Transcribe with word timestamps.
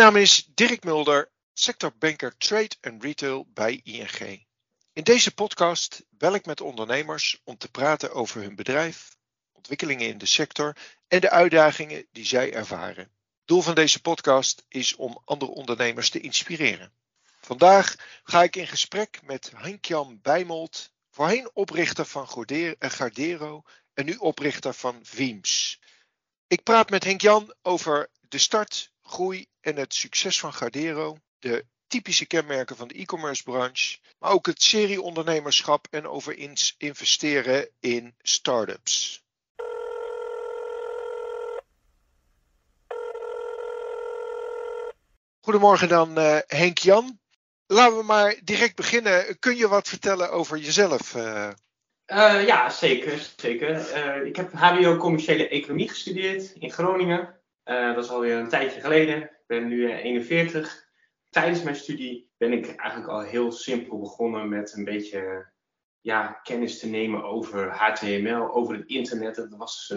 naam 0.00 0.16
is 0.16 0.48
Dirk 0.54 0.84
Mulder, 0.84 1.30
sectorbanker 1.52 2.36
Trade 2.38 2.76
and 2.80 3.02
Retail 3.02 3.46
bij 3.54 3.80
ING. 3.84 4.46
In 4.92 5.02
deze 5.02 5.34
podcast 5.34 6.02
bel 6.10 6.34
ik 6.34 6.46
met 6.46 6.60
ondernemers 6.60 7.40
om 7.44 7.56
te 7.56 7.70
praten 7.70 8.12
over 8.12 8.42
hun 8.42 8.54
bedrijf, 8.54 9.16
ontwikkelingen 9.52 10.08
in 10.08 10.18
de 10.18 10.26
sector 10.26 10.76
en 11.08 11.20
de 11.20 11.30
uitdagingen 11.30 12.06
die 12.12 12.26
zij 12.26 12.52
ervaren. 12.52 13.10
Doel 13.44 13.62
van 13.62 13.74
deze 13.74 14.00
podcast 14.00 14.64
is 14.68 14.96
om 14.96 15.22
andere 15.24 15.50
ondernemers 15.50 16.10
te 16.10 16.20
inspireren. 16.20 16.92
Vandaag 17.40 17.96
ga 18.24 18.42
ik 18.42 18.56
in 18.56 18.66
gesprek 18.66 19.20
met 19.22 19.52
Henk-Jan 19.56 20.18
Bijmold, 20.22 20.92
voorheen 21.10 21.50
oprichter 21.52 22.04
van 22.04 22.28
Gardero 22.78 23.62
en 23.94 24.04
nu 24.04 24.14
oprichter 24.14 24.74
van 24.74 25.04
Wiems. 25.10 25.80
Ik 26.46 26.62
praat 26.62 26.90
met 26.90 27.04
Henk-Jan 27.04 27.54
over 27.62 28.10
de 28.20 28.38
start, 28.38 28.92
groei 29.02 29.48
en 29.60 29.76
het 29.76 29.94
succes 29.94 30.40
van 30.40 30.52
Gardero, 30.52 31.16
de 31.38 31.64
typische 31.86 32.26
kenmerken 32.26 32.76
van 32.76 32.88
de 32.88 32.94
e-commerce 32.94 33.42
branche, 33.42 33.98
maar 34.18 34.30
ook 34.30 34.46
het 34.46 34.62
serieondernemerschap 34.62 35.86
en 35.90 36.06
over 36.06 36.38
investeren 36.78 37.68
in 37.80 38.14
start-ups. 38.18 39.24
Goedemorgen 45.40 45.88
dan 45.88 46.18
uh, 46.18 46.38
Henk 46.46 46.78
Jan. 46.78 47.18
Laten 47.66 47.96
we 47.96 48.04
maar 48.04 48.40
direct 48.44 48.76
beginnen. 48.76 49.38
Kun 49.38 49.56
je 49.56 49.68
wat 49.68 49.88
vertellen 49.88 50.30
over 50.30 50.58
jezelf? 50.58 51.14
Uh... 51.14 51.50
Uh, 52.06 52.46
ja, 52.46 52.70
zeker. 52.70 53.30
zeker. 53.36 54.26
ik 54.26 54.36
heb 54.36 54.52
HBO 54.52 54.96
Commerciële 54.96 55.48
Economie 55.48 55.88
gestudeerd 55.88 56.52
in 56.52 56.70
Groningen. 56.70 57.39
Dat 57.64 58.04
is 58.04 58.10
alweer 58.10 58.36
een 58.36 58.48
tijdje 58.48 58.80
geleden. 58.80 59.22
Ik 59.22 59.44
ben 59.46 59.68
nu 59.68 59.92
41. 59.92 60.88
Tijdens 61.28 61.62
mijn 61.62 61.76
studie 61.76 62.30
ben 62.36 62.52
ik 62.52 62.66
eigenlijk 62.66 63.10
al 63.10 63.20
heel 63.20 63.52
simpel 63.52 63.98
begonnen 63.98 64.48
met 64.48 64.72
een 64.76 64.84
beetje 64.84 65.52
ja, 66.00 66.40
kennis 66.42 66.78
te 66.78 66.88
nemen 66.88 67.24
over 67.24 67.70
HTML, 67.70 68.54
over 68.54 68.76
het 68.76 68.86
internet. 68.86 69.34
Dat 69.34 69.56
was 69.56 69.94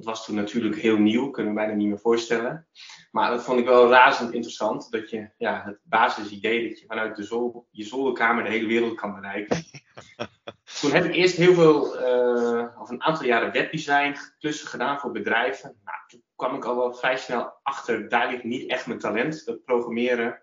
dat 0.00 0.08
was 0.08 0.24
toen 0.24 0.34
natuurlijk 0.34 0.80
heel 0.80 0.96
nieuw, 0.96 1.30
kunnen 1.30 1.52
we 1.52 1.58
bijna 1.58 1.74
niet 1.74 1.88
meer 1.88 1.98
voorstellen. 1.98 2.66
Maar 3.10 3.30
dat 3.30 3.44
vond 3.44 3.58
ik 3.58 3.64
wel 3.64 3.90
razend 3.90 4.32
interessant. 4.32 4.90
Dat 4.90 5.10
je 5.10 5.30
ja, 5.36 5.62
het 5.64 5.78
basisidee 5.82 6.68
dat 6.68 6.78
je 6.78 6.86
vanuit 6.86 7.16
de 7.16 7.22
zol, 7.22 7.66
je 7.70 7.84
zolderkamer 7.84 8.44
de 8.44 8.50
hele 8.50 8.66
wereld 8.66 8.94
kan 8.94 9.14
bereiken. 9.14 9.64
toen 10.80 10.90
heb 10.90 11.04
ik 11.04 11.14
eerst 11.14 11.36
heel 11.36 11.54
veel, 11.54 12.00
uh, 12.00 12.80
of 12.80 12.90
een 12.90 13.02
aantal 13.02 13.26
jaren 13.26 13.52
webdesign 13.52 14.16
klussen 14.38 14.68
gedaan 14.68 14.98
voor 14.98 15.10
bedrijven. 15.10 15.76
Nou, 15.84 15.98
toen 16.08 16.22
kwam 16.36 16.54
ik 16.54 16.64
al 16.64 16.76
wel 16.76 16.94
vrij 16.94 17.16
snel 17.16 17.52
achter, 17.62 18.08
daar 18.08 18.30
ligt 18.30 18.44
niet 18.44 18.70
echt 18.70 18.86
mijn 18.86 18.98
talent, 18.98 19.44
dat 19.44 19.64
programmeren. 19.64 20.42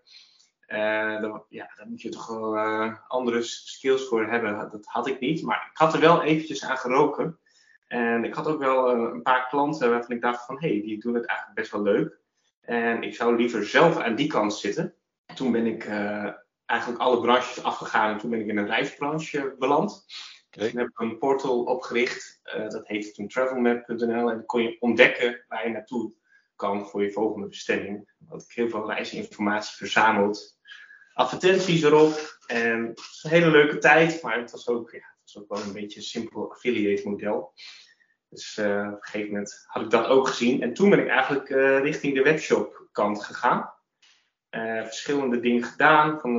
Uh, 0.67 1.37
ja, 1.49 1.71
daar 1.75 1.87
moet 1.87 2.01
je 2.01 2.09
toch 2.09 2.27
wel 2.27 2.55
uh, 2.55 2.97
andere 3.07 3.41
skills 3.41 4.07
voor 4.07 4.25
hebben. 4.25 4.69
Dat 4.71 4.85
had 4.85 5.07
ik 5.07 5.19
niet, 5.19 5.43
maar 5.43 5.69
ik 5.71 5.77
had 5.77 5.93
er 5.93 5.99
wel 5.99 6.21
eventjes 6.21 6.65
aan 6.65 6.77
geroken. 6.77 7.39
En 7.87 8.23
ik 8.23 8.33
had 8.33 8.47
ook 8.47 8.59
wel 8.59 8.91
eh, 8.91 9.13
een 9.13 9.21
paar 9.21 9.47
klanten 9.47 9.89
waarvan 9.89 10.15
ik 10.15 10.21
dacht 10.21 10.45
van 10.45 10.55
hé, 10.59 10.69
hey, 10.69 10.81
die 10.81 10.99
doen 10.99 11.13
het 11.13 11.25
eigenlijk 11.25 11.59
best 11.59 11.71
wel 11.71 11.81
leuk. 11.81 12.19
En 12.61 13.03
ik 13.03 13.15
zou 13.15 13.35
liever 13.35 13.65
zelf 13.65 13.97
aan 13.97 14.15
die 14.15 14.27
kant 14.27 14.53
zitten. 14.53 14.95
Toen 15.35 15.51
ben 15.51 15.65
ik 15.65 15.85
uh, 15.85 16.29
eigenlijk 16.65 17.01
alle 17.01 17.21
branches 17.21 17.63
afgegaan 17.63 18.11
en 18.11 18.17
toen 18.17 18.29
ben 18.29 18.39
ik 18.39 18.47
in 18.47 18.57
een 18.57 18.67
reisbranche 18.67 19.55
beland. 19.59 20.05
Okay. 20.51 20.69
Toen 20.69 20.79
heb 20.79 20.89
ik 20.89 20.99
een 20.99 21.17
portal 21.17 21.63
opgericht, 21.63 22.41
uh, 22.55 22.69
dat 22.69 22.87
heette 22.87 23.11
toen 23.11 23.27
travelmap.nl. 23.27 23.99
En 23.99 24.25
dan 24.25 24.45
kon 24.45 24.61
je 24.61 24.77
ontdekken 24.79 25.43
waar 25.47 25.67
je 25.67 25.73
naartoe 25.73 26.13
kan 26.55 26.87
voor 26.87 27.03
je 27.03 27.11
volgende 27.11 27.47
bestemming. 27.47 28.11
Had 28.27 28.41
ik 28.41 28.51
heel 28.51 28.69
veel 28.69 28.91
reisinformatie 28.91 29.75
verzameld. 29.75 30.59
Advertenties 31.13 31.83
erop. 31.83 32.37
En 32.47 32.85
het 32.85 32.97
was 32.97 33.23
een 33.23 33.29
hele 33.29 33.51
leuke 33.51 33.77
tijd, 33.77 34.21
maar 34.21 34.39
het 34.39 34.51
was 34.51 34.67
ook 34.67 34.91
ja, 34.91 35.16
is 35.27 35.37
ook 35.37 35.49
wel 35.49 35.61
een 35.61 35.73
beetje 35.73 35.99
een 35.99 36.05
simpel 36.05 36.51
affiliate 36.51 37.09
model. 37.09 37.53
Dus 38.29 38.57
uh, 38.57 38.65
op 38.65 38.93
een 38.93 38.97
gegeven 38.99 39.27
moment 39.27 39.63
had 39.65 39.83
ik 39.83 39.89
dat 39.89 40.05
ook 40.05 40.27
gezien. 40.27 40.61
En 40.61 40.73
toen 40.73 40.89
ben 40.89 40.99
ik 40.99 41.07
eigenlijk 41.07 41.49
uh, 41.49 41.79
richting 41.79 42.15
de 42.15 42.21
webshop 42.21 42.87
kant 42.91 43.23
gegaan. 43.23 43.73
Uh, 44.49 44.83
verschillende 44.83 45.39
dingen 45.39 45.63
gedaan, 45.63 46.19
van 46.19 46.35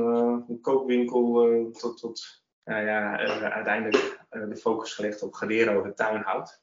een 0.47 0.61
koopwinkel 0.61 1.71
tot, 1.71 1.97
tot 1.97 2.43
nou 2.63 2.85
ja, 2.85 3.17
uiteindelijk 3.49 4.19
de 4.29 4.57
focus 4.57 4.93
gelegd 4.93 5.21
op 5.21 5.33
Galero, 5.33 5.85
het 5.85 5.97
tuinhout. 5.97 6.61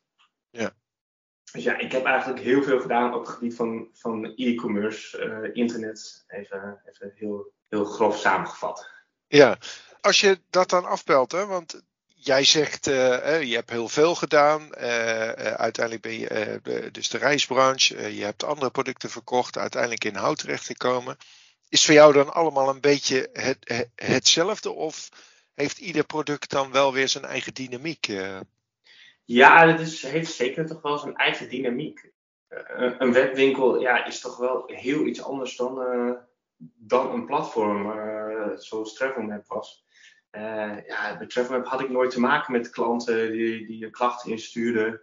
Ja. 0.51 0.75
Dus 1.53 1.65
ja, 1.65 1.79
ik 1.79 1.93
heb 1.93 2.05
eigenlijk 2.05 2.41
heel 2.41 2.63
veel 2.63 2.81
gedaan 2.81 3.15
op 3.15 3.21
het 3.21 3.35
gebied 3.35 3.55
van, 3.55 3.89
van 3.93 4.25
e-commerce, 4.35 5.51
internet, 5.53 6.25
even, 6.27 6.81
even 6.85 7.13
heel, 7.15 7.53
heel 7.69 7.85
grof 7.85 8.19
samengevat. 8.19 8.91
Ja, 9.27 9.59
als 10.01 10.21
je 10.21 10.41
dat 10.51 10.71
dan 10.71 10.85
afbelt, 10.85 11.33
hè, 11.33 11.47
want 11.47 11.83
jij 12.27 12.45
zegt, 12.45 12.89
uh, 12.89 13.43
je 13.43 13.55
hebt 13.55 13.71
heel 13.71 13.89
veel 13.89 14.15
gedaan. 14.15 14.69
Uh, 14.79 15.31
uiteindelijk 15.33 16.03
ben 16.03 16.19
je 16.19 16.61
dus 16.93 17.09
de 17.09 17.19
reisbranche. 17.19 18.17
je 18.17 18.25
hebt 18.25 18.45
andere 18.45 18.71
producten 18.71 19.11
verkocht. 19.11 19.59
Uiteindelijk 19.59 20.05
in 20.05 20.15
hout 20.15 20.39
terechtgekomen. 20.39 21.17
Is 21.69 21.85
voor 21.85 21.95
jou 21.95 22.13
dan 22.13 22.33
allemaal 22.33 22.69
een 22.69 22.81
beetje 22.81 23.29
het, 23.33 23.89
hetzelfde? 23.95 24.71
Of 24.71 25.09
heeft 25.55 25.79
ieder 25.79 26.05
product 26.05 26.51
dan 26.51 26.73
wel 26.73 26.93
weer 26.93 27.09
zijn 27.09 27.25
eigen 27.25 27.55
dynamiek? 27.55 28.13
Ja, 29.25 29.69
het 29.69 29.81
is, 29.81 30.03
heeft 30.03 30.33
zeker 30.33 30.67
toch 30.67 30.83
wel 30.83 30.99
zijn 30.99 31.17
eigen 31.17 31.49
dynamiek. 31.49 32.11
een 32.99 33.13
webwinkel 33.13 33.81
ja, 33.81 34.05
is 34.05 34.21
toch 34.21 34.37
wel 34.37 34.63
heel 34.67 35.07
iets 35.07 35.23
anders 35.23 35.57
dan, 35.57 35.79
dan 36.77 37.13
een 37.13 37.27
platform 37.27 37.93
zoals 38.59 38.95
TravelMap 38.95 39.47
was. 39.47 39.86
Uh, 40.37 40.87
ja, 40.87 41.17
bij 41.19 41.61
had 41.63 41.81
ik 41.81 41.91
nooit 41.91 42.11
te 42.11 42.21
maken 42.21 42.53
met 42.53 42.71
klanten 42.71 43.33
die, 43.33 43.67
die 43.67 43.91
klachten 43.91 44.31
instuurden. 44.31 45.01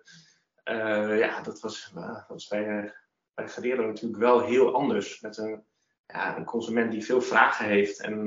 Uh, 0.66 1.20
ja, 1.20 1.42
dat 1.42 1.60
was, 1.60 1.92
dat 1.94 2.26
was 2.28 2.48
bij, 2.48 2.94
Gerero 3.36 3.86
natuurlijk 3.86 4.22
wel 4.22 4.42
heel 4.42 4.76
anders. 4.76 5.22
Met 5.22 5.38
een, 5.38 5.64
ja, 6.08 6.38
een 6.38 6.46
consument 6.46 6.92
die 6.92 7.06
veel 7.06 7.22
vragen 7.22 7.66
heeft 7.66 8.00
en 8.00 8.26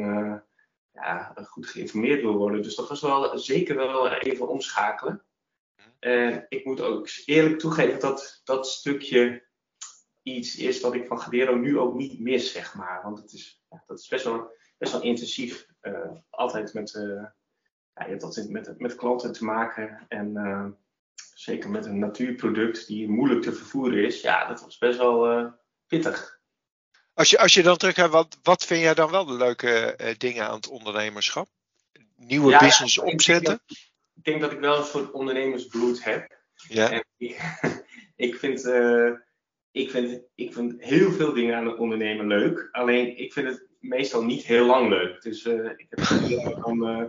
ja, 0.92 1.34
goed 1.44 1.66
geïnformeerd 1.66 2.20
wil 2.20 2.36
worden. 2.36 2.62
Dus 2.62 2.74
dat 2.74 2.88
was 2.88 3.00
wel 3.00 3.38
zeker 3.38 3.76
wel 3.76 4.10
even 4.10 4.48
omschakelen. 4.48 5.24
En 5.98 6.46
ik 6.48 6.64
moet 6.64 6.80
ook 6.80 7.08
eerlijk 7.24 7.58
toegeven 7.58 8.00
dat 8.00 8.40
dat 8.44 8.68
stukje 8.68 9.44
iets 10.22 10.56
is 10.56 10.80
wat 10.80 10.94
ik 10.94 11.06
van 11.06 11.20
Gedero 11.20 11.54
nu 11.54 11.78
ook 11.78 11.94
niet 11.94 12.20
mis, 12.20 12.52
zeg 12.52 12.74
maar. 12.74 13.02
Want 13.02 13.18
het 13.18 13.32
is, 13.32 13.62
ja, 13.70 13.82
dat 13.86 13.98
is 13.98 14.08
best 14.08 14.24
wel, 14.24 14.50
best 14.78 14.92
wel 14.92 15.02
intensief. 15.02 15.66
Uh, 15.82 16.10
altijd 16.30 16.74
met, 16.74 16.94
uh, 16.94 17.02
ja, 17.94 18.04
je 18.04 18.10
hebt 18.10 18.22
altijd 18.22 18.50
met, 18.50 18.78
met 18.78 18.94
klanten 18.94 19.32
te 19.32 19.44
maken. 19.44 20.04
En 20.08 20.30
uh, 20.34 20.66
zeker 21.34 21.70
met 21.70 21.86
een 21.86 21.98
natuurproduct 21.98 22.86
die 22.86 23.08
moeilijk 23.08 23.42
te 23.42 23.52
vervoeren 23.52 24.04
is. 24.04 24.20
Ja, 24.20 24.48
dat 24.48 24.60
was 24.60 24.78
best 24.78 24.98
wel 24.98 25.52
pittig. 25.86 26.40
Als 27.14 27.30
je, 27.30 27.38
als 27.38 27.54
je 27.54 27.62
dan 27.62 27.76
terug 27.76 27.94
gaat, 27.94 28.10
wat, 28.10 28.38
wat 28.42 28.64
vind 28.64 28.80
jij 28.80 28.94
dan 28.94 29.10
wel 29.10 29.24
de 29.24 29.36
leuke 29.36 29.96
dingen 30.18 30.46
aan 30.46 30.54
het 30.54 30.68
ondernemerschap? 30.68 31.48
Nieuwe 32.16 32.50
ja, 32.50 32.58
business 32.58 32.98
opzetten? 32.98 33.60
Ik 34.14 34.24
denk, 34.24 34.40
dat, 34.40 34.52
ik 34.52 34.60
wel 34.60 34.78
een 34.78 34.84
soort 34.84 35.10
ondernemersbloed 35.10 36.04
heb. 36.04 36.36
Ja. 36.68 36.90
En 36.90 37.04
ik, 37.16 37.60
ik 38.26 38.34
vind 38.34 38.64
ik 39.76 39.90
vind, 39.90 40.20
ik 40.34 40.52
vind 40.52 40.74
heel 40.78 41.12
veel 41.12 41.32
dingen 41.32 41.56
aan 41.56 41.66
het 41.66 41.78
ondernemen 41.78 42.26
leuk. 42.26 42.68
Alleen 42.72 43.18
ik 43.18 43.32
vind 43.32 43.48
het 43.48 43.65
meestal 43.88 44.24
niet 44.24 44.44
heel 44.44 44.66
lang 44.66 44.88
leuk. 44.88 45.22
Dus 45.22 45.44
uh, 45.44 45.70
ik 45.70 45.86
heb 45.88 45.98
het 46.08 46.62
dan 46.64 47.00
uh, 47.00 47.08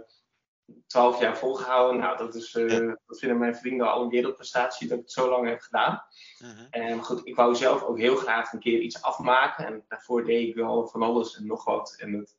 12 0.87 1.19
jaar 1.19 1.37
volgehouden. 1.37 2.01
Nou, 2.01 2.17
dat, 2.17 2.35
is, 2.35 2.55
uh, 2.55 2.93
dat 3.05 3.19
vinden 3.19 3.37
mijn 3.37 3.55
vrienden 3.55 3.91
al 3.91 4.03
een 4.03 4.09
wereldprestatie 4.09 4.87
dat 4.87 4.97
ik 4.97 5.03
het 5.03 5.13
zo 5.13 5.29
lang 5.29 5.47
heb 5.47 5.59
gedaan. 5.59 6.01
-huh. 6.37 6.49
En 6.69 7.03
goed, 7.03 7.27
ik 7.27 7.35
wou 7.35 7.55
zelf 7.55 7.83
ook 7.83 7.97
heel 7.97 8.15
graag 8.15 8.53
een 8.53 8.59
keer 8.59 8.79
iets 8.79 9.01
afmaken. 9.01 9.65
En 9.65 9.85
daarvoor 9.87 10.25
deed 10.25 10.47
ik 10.47 10.55
wel 10.55 10.87
van 10.87 11.01
alles 11.01 11.37
en 11.37 11.45
nog 11.45 11.63
wat. 11.63 11.95
En 11.99 12.13
het 12.13 12.37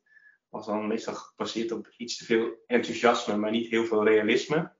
was 0.49 0.65
dan 0.65 0.87
meestal 0.87 1.13
gebaseerd 1.13 1.71
op 1.71 1.93
iets 1.97 2.17
te 2.17 2.25
veel 2.25 2.63
enthousiasme, 2.67 3.37
maar 3.37 3.51
niet 3.51 3.69
heel 3.69 3.85
veel 3.85 4.03
realisme. 4.03 4.77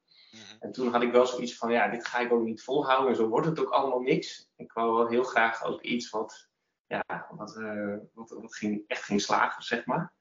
En 0.60 0.72
toen 0.72 0.92
had 0.92 1.02
ik 1.02 1.12
wel 1.12 1.26
zoiets 1.26 1.58
van, 1.58 1.72
ja, 1.72 1.88
dit 1.88 2.08
ga 2.08 2.20
ik 2.20 2.32
ook 2.32 2.44
niet 2.44 2.64
volhouden. 2.64 3.10
En 3.10 3.16
zo 3.16 3.28
wordt 3.28 3.48
het 3.48 3.60
ook 3.60 3.70
allemaal 3.70 4.00
niks. 4.00 4.52
Ik 4.56 4.72
wou 4.72 4.94
wel 4.94 5.08
heel 5.08 5.24
graag 5.24 5.64
ook 5.64 5.82
iets 5.82 6.10
wat, 6.10 6.49
ja, 6.90 7.28
wat, 7.32 7.56
uh, 7.58 7.96
wat, 8.14 8.30
wat 8.30 8.56
ging, 8.56 8.84
echt 8.88 9.04
ging 9.04 9.22
slagen, 9.22 9.64
zeg 9.64 9.86
maar. 9.86 10.14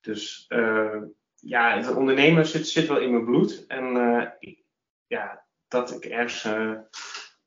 Dus 0.00 0.44
uh, 0.48 1.02
ja, 1.34 1.76
het 1.76 1.94
ondernemen 1.94 2.46
zit, 2.46 2.68
zit 2.68 2.88
wel 2.88 3.00
in 3.00 3.10
mijn 3.10 3.24
bloed. 3.24 3.66
En 3.66 3.96
ik, 4.38 4.64
ja, 5.06 5.44
dat 5.68 5.94
ik 5.94 6.04
ergens 6.04 6.44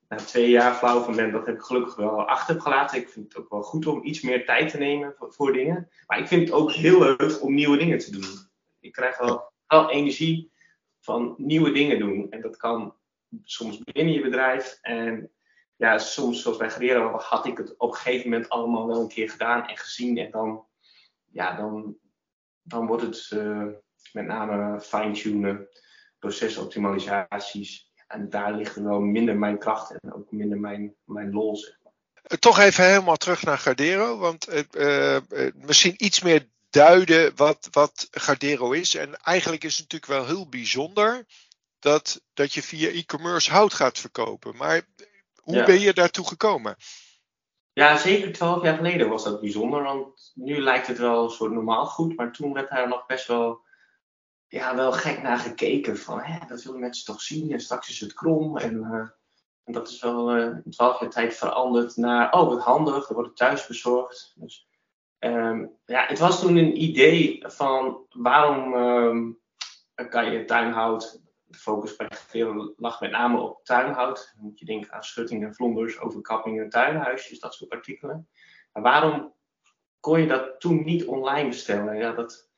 na 0.10 0.18
twee 0.18 0.50
jaar 0.50 0.74
flauw 0.74 1.02
van 1.02 1.16
ben, 1.16 1.32
dat 1.32 1.46
heb 1.46 1.56
ik 1.56 1.62
gelukkig 1.62 1.96
wel 1.96 2.28
achter 2.28 2.62
gelaten. 2.62 2.98
Ik 2.98 3.10
vind 3.10 3.34
het 3.34 3.44
ook 3.44 3.50
wel 3.50 3.62
goed 3.62 3.88
om 3.88 4.04
iets 4.04 4.22
meer 4.22 4.46
tijd 4.46 4.70
te 4.70 4.78
nemen 4.78 5.14
voor, 5.18 5.34
voor 5.34 5.54
dingen. 5.54 5.90
Maar 6.08 6.20
ik 6.20 6.28
vind 6.28 6.42
het 6.42 6.52
ook 6.52 6.72
heel 6.72 7.00
leuk 7.00 7.42
om 7.42 7.54
nieuwe 7.54 7.78
dingen 7.78 7.98
te 7.98 8.12
doen. 8.12 8.50
Ik 8.80 8.92
krijg 8.92 9.18
wel, 9.18 9.52
wel 9.68 9.90
energie 9.90 10.52
van 11.00 11.36
nieuwe 11.38 11.72
dingen 11.72 12.00
doen. 12.00 12.32
En 12.32 12.42
dat 12.42 12.58
kan 12.58 12.96
soms 13.44 13.84
binnen 13.84 14.14
je 14.14 14.22
bedrijf. 14.22 14.80
En 14.82 15.32
ja, 15.80 15.98
soms 15.98 16.42
zoals 16.42 16.58
bij 16.58 16.70
Guerrero 16.70 17.18
had 17.18 17.46
ik 17.46 17.58
het 17.58 17.78
op 17.78 17.92
een 17.92 17.98
gegeven 17.98 18.30
moment 18.30 18.50
allemaal 18.50 18.88
wel 18.88 19.02
een 19.02 19.08
keer 19.08 19.30
gedaan 19.30 19.68
en 19.68 19.78
gezien. 19.78 20.18
En 20.18 20.32
dan, 20.32 20.66
ja, 21.32 21.56
dan, 21.56 21.98
dan 22.62 22.88
wordt 22.88 23.04
het 23.04 23.30
uh, 23.34 23.68
met 24.14 24.26
name 24.26 24.82
fine-tunen, 24.82 25.68
procesoptimalisaties. 26.20 27.92
En 28.08 28.30
daar 28.30 28.54
ligt 28.54 28.76
wel 28.76 29.00
minder 29.00 29.38
mijn 29.38 29.60
kracht 29.60 29.92
en 29.92 30.14
ook 30.14 30.32
minder 30.32 30.60
mijn, 30.60 30.96
mijn 31.04 31.32
lol. 31.32 31.56
Zeg 31.56 31.78
maar. 31.84 32.40
Toch 32.40 32.60
even 32.60 32.86
helemaal 32.86 33.18
terug 33.18 33.44
naar 33.44 33.58
Gardero, 33.58 34.18
want 34.18 34.68
uh, 34.76 35.18
misschien 35.54 35.94
iets 35.98 36.22
meer 36.22 36.50
duiden 36.70 37.36
wat, 37.36 37.68
wat 37.72 38.08
Gardero 38.12 38.72
is. 38.72 38.96
En 38.96 39.16
eigenlijk 39.16 39.64
is 39.64 39.78
het 39.78 39.92
natuurlijk 39.92 40.12
wel 40.12 40.36
heel 40.36 40.50
bijzonder 40.50 41.26
dat, 41.80 42.22
dat 42.34 42.54
je 42.54 42.64
via 42.64 42.90
e-commerce 42.90 43.52
hout 43.52 43.74
gaat 43.74 44.00
verkopen. 44.00 44.56
Maar 44.56 44.82
hoe 45.54 45.64
ben 45.64 45.80
je 45.80 45.94
daartoe 45.94 46.28
gekomen? 46.28 46.76
Ja, 47.74 47.98
zeker 47.98 48.34
twaalf 48.34 48.64
jaar 48.64 48.76
geleden 48.76 49.10
was 49.10 49.24
dat 49.24 49.42
bijzonder. 49.42 49.84
Want 49.84 50.32
nu 50.36 50.60
lijkt 50.60 50.88
het 50.88 50.98
wel 50.98 51.24
een 51.24 51.30
soort 51.30 51.52
normaal 51.52 51.86
goed. 51.86 52.16
Maar 52.16 52.32
toen 52.32 52.54
werd 52.54 52.70
daar 52.70 52.88
nog 52.88 53.06
best 53.06 53.28
wel, 53.28 53.62
ja, 54.48 54.76
wel 54.76 54.92
gek 54.92 55.22
naar 55.22 55.38
gekeken. 55.38 55.98
Van, 55.98 56.22
hè, 56.22 56.48
dat 56.48 56.64
willen 56.64 56.80
mensen 56.80 57.06
toch 57.06 57.22
zien. 57.22 57.52
En 57.52 57.60
straks 57.60 57.90
is 57.90 58.00
het 58.00 58.14
krom. 58.14 58.58
En, 58.58 58.76
uh, 58.76 59.08
en 59.64 59.74
dat 59.74 59.90
is 59.90 60.02
wel 60.02 60.38
uh, 60.38 60.58
in 60.64 60.72
twaalf 60.72 61.00
jaar 61.00 61.10
tijd 61.10 61.36
veranderd 61.36 61.96
naar, 61.96 62.34
oh 62.34 62.48
wat 62.48 62.64
handig, 62.64 63.10
er 63.10 63.16
wordt 63.16 63.38
thuis 63.38 63.68
bezorgd. 63.68 64.34
Dus 64.36 64.68
um, 65.20 65.72
ja, 65.86 66.06
het 66.06 66.20
was 66.20 66.40
toen 66.40 66.58
een 66.58 66.82
idee 66.82 67.44
van 67.48 68.06
waarom 68.10 68.74
um, 68.74 69.40
kan 70.10 70.32
je 70.32 70.46
tuinhout 70.46 71.22
de 71.50 71.58
focus 71.58 71.96
bij 71.96 72.08
veel 72.12 72.74
lag 72.78 73.02
met 73.02 73.12
name 73.12 73.40
op 73.40 73.64
tuinhout. 73.64 74.32
Dan 74.36 74.46
moet 74.46 74.60
je 74.60 74.66
denken 74.66 74.92
aan 74.92 75.04
schuttingen, 75.04 75.56
vlonders, 75.56 76.00
overkappingen, 76.00 76.70
tuinhuisjes, 76.70 77.40
dat 77.40 77.54
soort 77.54 77.72
artikelen. 77.72 78.28
Maar 78.74 78.84
waarom 78.84 79.34
kon 80.00 80.20
je 80.20 80.28
dat 80.28 80.60
toen 80.60 80.84
niet 80.84 81.06
online 81.06 81.48
bestellen? 81.48 81.98
Ja, 81.98 82.12
dat 82.12 82.50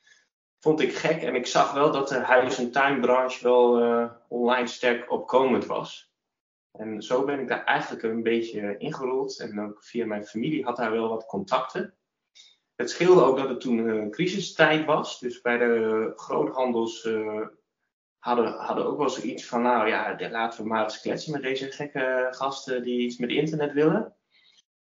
vond 0.60 0.80
ik 0.80 0.94
gek. 0.94 1.22
En 1.22 1.36
ik 1.36 1.48
zag 1.48 1.74
wel 1.74 1.92
dat 1.92 2.08
de 2.08 2.20
huis- 2.20 2.58
en 2.58 2.72
tuinbranche 2.72 3.44
wel 3.44 3.84
uh, 3.84 4.12
online 4.28 4.68
sterk 4.68 5.12
opkomend 5.12 5.66
was. 5.66 6.12
En 6.72 7.02
zo 7.02 7.26
ben 7.26 7.40
ik 7.40 7.48
daar 7.48 7.64
eigenlijk 7.64 8.04
een 8.04 8.24
beetje 8.24 8.78
ingerold. 8.78 9.40
En 9.40 9.62
ook 9.62 9.84
via 9.84 10.06
mijn 10.06 10.26
familie 10.26 10.64
had 10.64 10.78
daar 10.78 10.92
wel 10.92 11.10
wat 11.10 11.26
contacten. 11.26 11.96
Het 12.76 12.90
scheelde 12.90 13.24
ook 13.24 13.38
dat 13.38 13.50
het 13.50 13.62
toen 13.62 13.78
een 13.78 14.12
crisistijd 14.12 14.86
was. 14.86 15.20
Dus 15.20 15.42
bij 15.42 15.58
de 15.58 16.12
groothandels 16.16 17.06
uh, 17.06 17.48
hadden, 18.22 18.54
hadden 18.54 18.86
ook 18.86 18.98
wel 18.98 19.10
zoiets 19.10 19.46
van, 19.46 19.62
nou 19.62 19.88
ja, 19.88 20.16
laten 20.30 20.62
we 20.62 20.70
maar 20.70 20.84
eens 20.84 21.02
kletsen 21.02 21.32
met 21.32 21.42
deze 21.42 21.72
gekke 21.72 22.28
gasten 22.32 22.84
die 22.84 23.00
iets 23.00 23.18
met 23.18 23.30
internet 23.30 23.74
willen. 23.74 24.16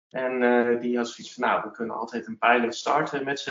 En 0.08 0.42
uh, 0.42 0.80
die 0.80 0.96
had 0.96 1.08
zoiets 1.08 1.34
van, 1.34 1.42
nou, 1.42 1.62
we 1.62 1.70
kunnen 1.70 1.96
altijd 1.96 2.26
een 2.26 2.38
pilot 2.38 2.74
starten 2.74 3.24
met 3.24 3.40
ze. 3.40 3.50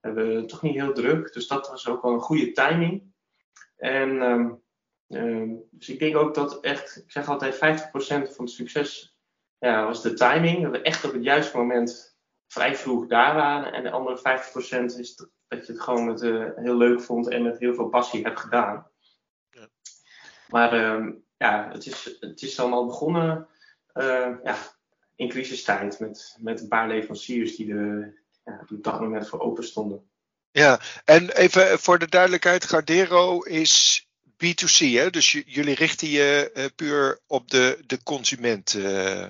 We 0.00 0.08
hebben 0.08 0.46
toch 0.46 0.62
niet 0.62 0.74
heel 0.74 0.92
druk, 0.92 1.32
dus 1.32 1.46
dat 1.46 1.68
was 1.68 1.88
ook 1.88 2.02
wel 2.02 2.12
een 2.12 2.20
goede 2.20 2.52
timing. 2.52 3.14
En 3.76 4.22
um, 4.22 4.62
um, 5.08 5.62
dus 5.70 5.88
ik 5.88 5.98
denk 5.98 6.16
ook 6.16 6.34
dat 6.34 6.60
echt, 6.60 6.96
ik 6.96 7.10
zeg 7.10 7.28
altijd 7.28 7.54
50% 7.54 7.58
van 8.34 8.44
het 8.44 8.50
succes 8.50 9.18
ja, 9.58 9.84
was 9.84 10.02
de 10.02 10.14
timing. 10.14 10.62
Dat 10.62 10.70
we 10.70 10.82
echt 10.82 11.04
op 11.04 11.12
het 11.12 11.24
juiste 11.24 11.56
moment 11.56 12.18
vrij 12.46 12.76
vroeg 12.76 13.06
daar 13.06 13.34
waren. 13.34 13.72
En 13.72 13.82
de 13.82 13.90
andere 13.90 14.18
50% 14.18 14.98
is 14.98 15.16
dat 15.48 15.66
je 15.66 15.72
het 15.72 15.80
gewoon 15.80 16.04
met, 16.04 16.22
uh, 16.22 16.50
heel 16.54 16.76
leuk 16.76 17.00
vond 17.00 17.28
en 17.28 17.42
met 17.42 17.58
heel 17.58 17.74
veel 17.74 17.88
passie 17.88 18.22
hebt 18.22 18.40
gedaan. 18.40 18.90
Maar 20.52 21.00
uh, 21.00 21.12
ja, 21.36 21.68
het 21.72 21.86
is, 21.86 22.16
het 22.20 22.42
is 22.42 22.60
allemaal 22.60 22.86
begonnen 22.86 23.48
uh, 23.94 24.30
ja, 24.44 24.56
in 25.16 25.28
crisistijd 25.28 26.00
met, 26.00 26.36
met 26.38 26.60
een 26.60 26.68
paar 26.68 26.88
leveranciers 26.88 27.56
die, 27.56 27.66
de, 27.66 28.12
ja, 28.44 28.64
die 28.66 28.76
op 28.76 28.84
dat 28.84 29.00
moment 29.00 29.28
voor 29.28 29.40
open 29.40 29.64
stonden. 29.64 30.10
Ja, 30.50 30.80
en 31.04 31.30
even 31.30 31.78
voor 31.78 31.98
de 31.98 32.08
duidelijkheid, 32.08 32.64
Gardero 32.64 33.40
is 33.40 34.06
B2C, 34.22 34.78
hè? 34.78 35.10
dus 35.10 35.30
jullie 35.46 35.74
richten 35.74 36.08
je 36.08 36.50
uh, 36.54 36.64
puur 36.76 37.20
op 37.26 37.50
de, 37.50 37.78
de 37.86 38.02
consument. 38.02 38.74
Uh, 38.74 39.26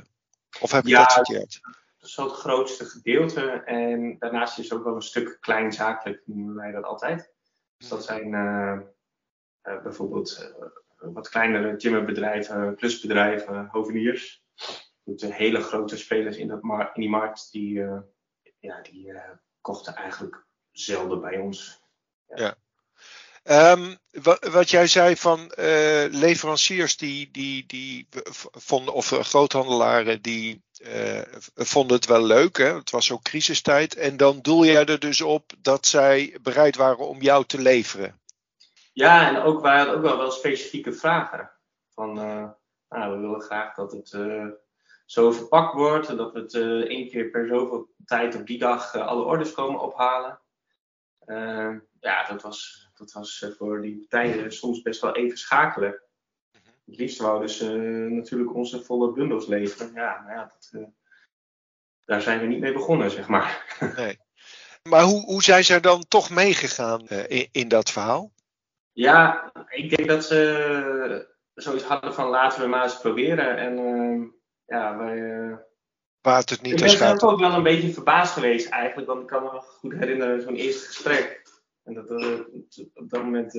of 0.60 0.70
heb 0.70 0.82
ik 0.82 0.88
ja, 0.88 0.98
dat 0.98 1.12
verkeerd? 1.12 1.60
Dat 1.98 2.08
is 2.10 2.16
wel 2.16 2.26
het 2.26 2.36
grootste 2.36 2.84
gedeelte. 2.84 3.62
En 3.64 4.16
daarnaast 4.18 4.58
is 4.58 4.72
ook 4.72 4.84
wel 4.84 4.94
een 4.94 5.02
stuk 5.02 5.36
kleinzakelijk, 5.40 6.22
noemen 6.24 6.54
wij 6.54 6.70
dat 6.70 6.84
altijd. 6.84 7.30
Dus 7.76 7.88
dat 7.88 8.04
zijn 8.04 8.32
uh, 8.32 8.78
bijvoorbeeld 9.82 10.54
wat 11.02 11.28
kleinere 11.28 11.76
timmerbedrijven, 11.76 12.76
klusbedrijven, 12.76 13.68
hoveniers. 13.70 14.42
De 15.04 15.34
hele 15.34 15.60
grote 15.60 15.96
spelers 15.96 16.36
in, 16.36 16.48
dat 16.48 16.62
in 16.62 17.00
die 17.00 17.08
markt, 17.08 17.48
die, 17.52 17.74
uh, 17.74 17.98
ja, 18.58 18.80
die 18.82 19.06
uh, 19.06 19.20
kochten 19.60 19.94
eigenlijk 19.94 20.46
zelden 20.72 21.20
bij 21.20 21.38
ons. 21.38 21.80
Ja. 22.26 22.54
Um, 23.44 23.98
wat, 24.10 24.48
wat, 24.48 24.70
jij 24.70 24.86
zei 24.86 25.16
van 25.16 25.52
leveranciers 26.10 26.96
die, 26.96 27.30
die, 27.30 27.66
die 27.66 28.08
vonden, 28.50 28.94
of 28.94 29.06
groothandelaren 29.08 30.22
die 30.22 30.62
vonden 31.54 31.96
het 31.96 32.06
wel 32.06 32.22
leuk. 32.22 32.56
Hè? 32.56 32.74
Het 32.74 32.90
was 32.90 33.10
ook 33.10 33.22
crisistijd. 33.22 33.94
En 33.94 34.16
dan 34.16 34.40
doel 34.40 34.64
jij 34.64 34.84
er 34.84 34.98
dus 34.98 35.20
op 35.20 35.52
dat 35.58 35.86
zij 35.86 36.36
bereid 36.42 36.76
waren 36.76 37.08
om 37.08 37.22
jou 37.22 37.44
te 37.46 37.60
leveren. 37.60 38.20
Ja, 38.92 39.28
en 39.28 39.42
ook 39.42 39.60
waren 39.60 39.94
ook 39.94 40.02
wel, 40.02 40.18
wel 40.18 40.30
specifieke 40.30 40.92
vragen. 40.92 41.50
Van, 41.88 42.18
uh, 42.18 42.50
nou, 42.88 43.12
we 43.14 43.20
willen 43.20 43.40
graag 43.40 43.74
dat 43.74 43.92
het 43.92 44.12
uh, 44.12 44.46
zo 45.06 45.32
verpakt 45.32 45.74
wordt. 45.74 46.08
En 46.08 46.16
dat 46.16 46.32
we 46.32 46.40
het 46.40 46.54
uh, 46.54 46.80
één 46.80 47.08
keer 47.08 47.30
per 47.30 47.46
zoveel 47.46 47.94
tijd 48.04 48.34
op 48.34 48.46
die 48.46 48.58
dag 48.58 48.96
alle 48.96 49.22
orders 49.22 49.52
komen 49.52 49.80
ophalen. 49.80 50.40
ja, 52.00 52.26
dat 52.28 52.42
was, 52.42 52.90
dat 52.94 53.12
was 53.12 53.46
voor 53.58 53.80
die 53.80 53.98
partijen 53.98 54.52
soms 54.52 54.82
best 54.82 55.00
wel 55.00 55.16
even 55.16 55.38
schakelen. 55.38 56.02
Het 56.84 56.96
liefst 56.96 57.18
wouden 57.18 57.50
ze 57.50 57.76
natuurlijk 58.10 58.54
onze 58.54 58.82
volle 58.82 59.12
bundels 59.12 59.46
leveren. 59.46 59.92
Ja, 59.94 60.20
maar 60.24 60.34
ja, 60.34 60.52
dat, 60.70 60.90
daar 62.04 62.20
zijn 62.20 62.40
we 62.40 62.46
niet 62.46 62.60
mee 62.60 62.72
begonnen, 62.72 63.10
zeg 63.10 63.28
maar. 63.28 63.78
Nee. 63.96 64.18
Maar 64.82 65.02
hoe, 65.02 65.24
hoe 65.24 65.42
zijn 65.42 65.64
ze 65.64 65.80
dan 65.80 66.04
toch 66.08 66.30
meegegaan 66.30 67.08
in, 67.08 67.48
in 67.52 67.68
dat 67.68 67.90
verhaal? 67.90 68.32
Ja, 68.92 69.52
ik 69.68 69.96
denk 69.96 70.08
dat 70.08 70.24
ze 70.24 71.28
zoiets 71.54 71.84
hadden 71.84 72.14
van 72.14 72.28
laten 72.28 72.60
we 72.60 72.66
maar 72.66 72.82
eens 72.82 73.00
proberen. 73.00 73.56
En 73.56 73.78
uh, 73.78 74.28
ja, 74.66 74.96
wij. 74.96 75.16
Uh, 75.16 75.56
het 76.22 76.62
niet 76.62 76.80
ik 76.80 76.98
ben 76.98 77.22
ook 77.22 77.40
wel 77.40 77.52
een 77.52 77.62
beetje 77.62 77.92
verbaasd 77.92 78.32
geweest 78.32 78.68
eigenlijk, 78.68 79.08
want 79.08 79.20
ik 79.20 79.26
kan 79.26 79.42
me 79.42 79.52
nog 79.52 79.66
goed 79.66 79.92
herinneren 79.92 80.42
zo'n 80.42 80.54
eerste 80.54 80.86
gesprek. 80.86 81.42
En 81.84 81.94
dat, 81.94 82.10
uh, 82.10 82.40
op 82.94 83.10
dat 83.10 83.22
moment 83.22 83.52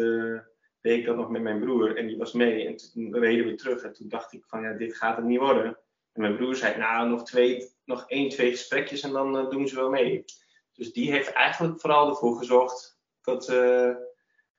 deed 0.82 1.00
ik 1.00 1.06
dat 1.06 1.16
nog 1.16 1.30
met 1.30 1.42
mijn 1.42 1.60
broer 1.60 1.98
en 1.98 2.08
die 2.08 2.18
was 2.18 2.34
mee. 2.34 2.68
En 2.68 2.76
toen 2.78 3.20
reden 3.20 3.46
we 3.46 3.56
terug 3.56 3.84
en 3.84 3.94
toen 3.94 4.10
dacht 4.10 4.34
ik 4.34 4.44
van 4.48 4.62
ja, 4.62 4.74
dit 4.74 4.98
gaat 4.98 5.16
het 5.16 5.26
niet 5.26 5.40
worden. 5.40 5.78
En 6.14 6.22
mijn 6.22 6.36
broer 6.36 6.56
zei 6.56 6.78
nou 6.78 7.10
nog, 7.10 7.24
twee, 7.24 7.72
nog 7.86 8.04
één, 8.08 8.30
twee 8.30 8.50
gesprekjes 8.52 9.02
en 9.02 9.12
dan 9.12 9.50
doen 9.50 9.68
ze 9.68 9.76
wel 9.76 9.90
mee. 9.90 10.26
Dus 10.74 10.94
die 10.94 11.12
heeft 11.12 11.32
eigenlijk 11.32 11.80
vooral 11.80 12.10
ervoor 12.10 12.38
gezorgd 12.38 13.00
dat 13.22 13.50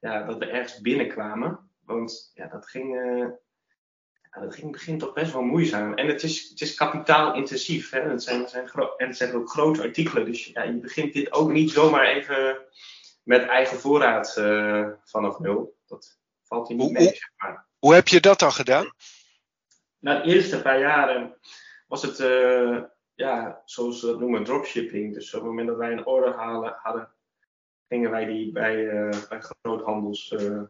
ja, 0.05 0.23
dat 0.23 0.39
we 0.39 0.47
ergens 0.47 0.81
binnenkwamen. 0.81 1.71
Want 1.85 2.31
ja, 2.35 2.47
dat 2.47 2.69
ging, 2.69 2.95
uh, 2.95 3.29
ja, 4.31 4.41
dat 4.41 4.55
ging 4.55 4.57
in 4.57 4.63
het 4.63 4.71
begin 4.71 4.99
toch 4.99 5.13
best 5.13 5.33
wel 5.33 5.43
moeizaam. 5.43 5.95
En 5.95 6.07
het 6.07 6.23
is, 6.23 6.49
het 6.49 6.61
is 6.61 6.75
kapitaalintensief. 6.75 7.91
Hè? 7.91 8.01
Het 8.01 8.23
zijn, 8.23 8.49
zijn 8.49 8.71
en 8.97 9.07
het 9.07 9.17
zijn 9.17 9.35
ook 9.35 9.51
grote 9.51 9.83
artikelen. 9.83 10.25
Dus 10.25 10.47
ja, 10.47 10.63
je 10.63 10.79
begint 10.79 11.13
dit 11.13 11.33
ook 11.33 11.51
niet 11.51 11.71
zomaar 11.71 12.07
even 12.07 12.59
met 13.23 13.47
eigen 13.47 13.79
voorraad 13.79 14.37
uh, 14.39 14.89
vanaf 15.05 15.39
nul. 15.39 15.77
Dat 15.87 16.19
valt 16.43 16.69
hier 16.69 16.77
niet 16.77 16.93
mee, 16.93 17.05
zeg 17.05 17.31
maar. 17.37 17.67
Hoe 17.79 17.95
heb 17.95 18.09
je 18.09 18.21
dat 18.21 18.39
dan 18.39 18.53
gedaan? 18.53 18.93
Na 19.99 20.23
de 20.23 20.33
eerste 20.33 20.63
paar 20.63 20.79
jaren 20.79 21.37
was 21.87 22.03
het, 22.03 22.19
uh, 22.21 22.83
ja, 23.15 23.63
zoals 23.65 24.01
we 24.01 24.07
dat 24.07 24.21
noemen, 24.21 24.45
dropshipping. 24.45 25.15
Dus 25.15 25.35
op 25.35 25.41
het 25.41 25.49
moment 25.49 25.69
dat 25.69 25.77
wij 25.77 25.93
een 25.93 26.07
order 26.07 26.35
halen, 26.35 26.79
hadden, 26.83 27.14
gingen 27.89 28.11
wij 28.11 28.25
die 28.25 28.53
bij, 28.53 28.77
uh, 28.77 29.29
bij 29.29 29.41
groothandels 29.41 30.33
uh, 30.33 30.63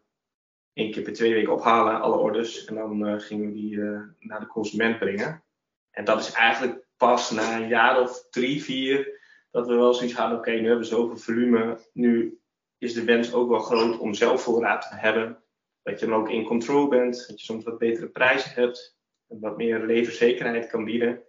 één 0.73 0.91
keer 0.91 1.03
per 1.03 1.13
twee 1.13 1.33
weken 1.33 1.53
ophalen, 1.53 2.01
alle 2.01 2.17
orders. 2.17 2.65
En 2.65 2.75
dan 2.75 3.09
uh, 3.09 3.21
gingen 3.21 3.47
we 3.47 3.53
die 3.53 3.79
naar 4.19 4.41
de 4.41 4.47
consument 4.47 4.99
brengen. 4.99 5.45
En 5.91 6.05
dat 6.05 6.21
is 6.21 6.33
eigenlijk 6.33 6.87
pas 6.97 7.31
na 7.31 7.57
een 7.57 7.69
jaar 7.69 8.01
of 8.01 8.29
drie, 8.31 8.63
vier, 8.63 9.21
dat 9.51 9.67
we 9.67 9.75
wel 9.75 9.95
zoiets 9.95 10.15
hadden, 10.15 10.39
oké, 10.39 10.51
nu 10.51 10.59
hebben 10.59 10.79
we 10.79 10.85
zoveel 10.85 11.17
volume. 11.17 11.79
Nu 11.93 12.41
is 12.79 12.95
de 12.95 13.05
wens 13.05 13.33
ook 13.33 13.49
wel 13.49 13.61
groot 13.61 13.99
om 13.99 14.15
zelf 14.15 14.43
voorraad 14.43 14.89
te 14.89 14.97
hebben. 14.97 15.43
Dat 15.83 16.01
je 16.01 16.07
dan 16.07 16.15
ook 16.15 16.31
in 16.31 16.45
control 16.45 16.89
bent, 16.89 17.25
dat 17.29 17.41
je 17.41 17.45
soms 17.45 17.65
wat 17.65 17.79
betere 17.79 18.09
prijzen 18.09 18.51
hebt. 18.51 18.99
En 19.29 19.41
wat 19.41 19.57
meer 19.57 19.87
leverzekerheid 19.87 20.67
kan 20.67 20.85
bieden. 20.85 21.23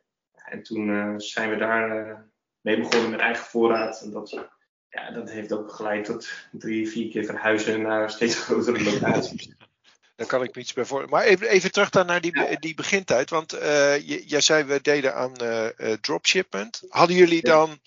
En 0.45 0.63
toen 0.63 1.19
zijn 1.19 1.49
we 1.49 1.55
daar 1.55 2.29
mee 2.61 2.77
begonnen 2.77 3.09
met 3.09 3.19
eigen 3.19 3.45
voorraad. 3.45 4.01
En 4.01 4.11
dat 4.11 4.54
ja, 4.95 5.11
dat 5.11 5.29
heeft 5.29 5.53
ook 5.53 5.73
geleid 5.73 6.05
tot 6.05 6.29
drie, 6.51 6.89
vier 6.89 7.09
keer 7.09 7.25
verhuizen 7.25 7.81
naar 7.81 8.09
steeds 8.09 8.35
grotere 8.35 8.83
locaties. 8.83 9.49
Daar 10.15 10.27
kan 10.27 10.43
ik 10.43 10.55
me 10.55 10.61
iets 10.61 10.73
bij 10.73 10.85
voor. 10.85 11.09
Maar 11.09 11.23
even, 11.23 11.47
even 11.47 11.71
terug 11.71 11.89
dan 11.89 12.05
naar 12.05 12.21
die, 12.21 12.59
die 12.59 12.73
begintijd. 12.73 13.29
Want 13.29 13.53
uh, 13.53 14.07
jij 14.27 14.41
zei 14.41 14.63
we 14.63 14.81
deden 14.81 15.15
aan 15.15 15.33
uh, 15.43 15.91
dropshipment. 16.01 16.81
Hadden 16.89 17.15
jullie 17.15 17.41
dan 17.41 17.79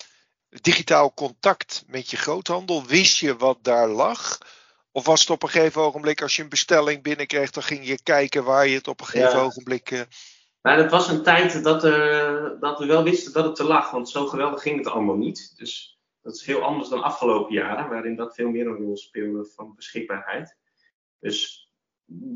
digitaal 0.49 1.13
contact 1.13 1.83
met 1.87 2.09
je 2.09 2.17
groothandel? 2.17 2.85
Wist 2.85 3.17
je 3.17 3.37
wat 3.37 3.57
daar 3.61 3.87
lag? 3.87 4.37
Of 4.91 5.05
was 5.05 5.19
het 5.19 5.29
op 5.29 5.43
een 5.43 5.49
gegeven 5.49 5.81
ogenblik, 5.81 6.21
als 6.21 6.35
je 6.35 6.41
een 6.43 6.49
bestelling 6.49 7.03
binnenkreeg, 7.03 7.51
dan 7.51 7.63
ging 7.63 7.87
je 7.87 8.03
kijken 8.03 8.43
waar 8.43 8.67
je 8.67 8.75
het 8.75 8.87
op 8.87 8.99
een 8.99 9.07
gegeven 9.07 9.39
ogenblik. 9.39 9.91
Uh... 9.91 10.01
Nou, 10.61 10.81
dat 10.81 10.91
was 10.91 11.07
een 11.07 11.23
tijd 11.23 11.63
dat, 11.63 11.81
dat 12.61 12.79
we 12.79 12.85
wel 12.85 13.03
wisten 13.03 13.33
dat 13.33 13.45
het 13.45 13.59
er 13.59 13.65
lag, 13.65 13.91
want 13.91 14.09
zo 14.09 14.25
geweldig 14.25 14.61
ging 14.61 14.77
het 14.77 14.87
allemaal 14.87 15.17
niet. 15.17 15.53
Dus 15.57 15.98
dat 16.21 16.35
is 16.35 16.45
heel 16.45 16.61
anders 16.61 16.89
dan 16.89 17.03
afgelopen 17.03 17.53
jaren, 17.53 17.89
waarin 17.89 18.15
dat 18.15 18.35
veel 18.35 18.49
meer 18.49 18.67
een 18.67 18.75
rol 18.75 18.97
speelde 18.97 19.45
van 19.45 19.75
beschikbaarheid. 19.75 20.57
Dus 21.19 21.69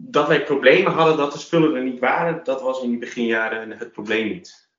dat 0.06 0.28
wij 0.28 0.44
problemen 0.44 0.92
hadden 0.92 1.18
dat 1.18 1.32
de 1.32 1.40
spullen 1.40 1.76
er 1.76 1.84
niet 1.84 2.00
waren, 2.00 2.44
dat 2.44 2.62
was 2.62 2.82
in 2.84 2.90
die 2.90 2.98
beginjaren 2.98 3.72
het 3.72 3.92
probleem 3.92 4.28
niet. 4.28 4.72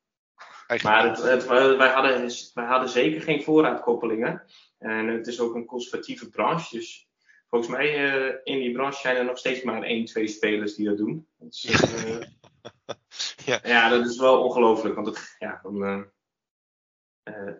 Maar 0.82 1.08
het, 1.08 1.23
het, 1.23 1.46
wij, 1.46 1.90
hadden, 1.90 2.30
wij 2.54 2.64
hadden 2.64 2.88
zeker 2.88 3.23
geen 3.23 3.42
voorraadkoppelingen. 3.42 4.42
En 4.78 5.06
het 5.06 5.26
is 5.26 5.40
ook 5.40 5.54
een 5.54 5.64
conservatieve 5.64 6.28
branche. 6.28 6.76
Dus 6.76 7.08
volgens 7.49 7.73
mij 7.73 8.14
uh, 8.14 8.34
in 8.44 8.58
die 8.58 8.73
branche 8.73 9.00
zijn 9.00 9.16
er 9.16 9.25
nog 9.25 9.38
steeds 9.38 9.62
maar 9.62 9.82
één, 9.82 10.04
twee 10.04 10.28
spelers 10.28 10.75
die 10.75 10.87
dat 10.87 10.96
doen. 10.96 11.28
Dus, 11.37 11.64
uh, 11.64 12.20
ja. 13.44 13.61
ja. 13.62 13.88
dat 13.88 14.06
is 14.06 14.18
wel 14.18 14.42
ongelooflijk. 14.42 14.94
Want 14.94 15.06
het, 15.06 15.37
ja, 15.38 15.61
dan, 15.62 15.82
uh, 15.82 16.00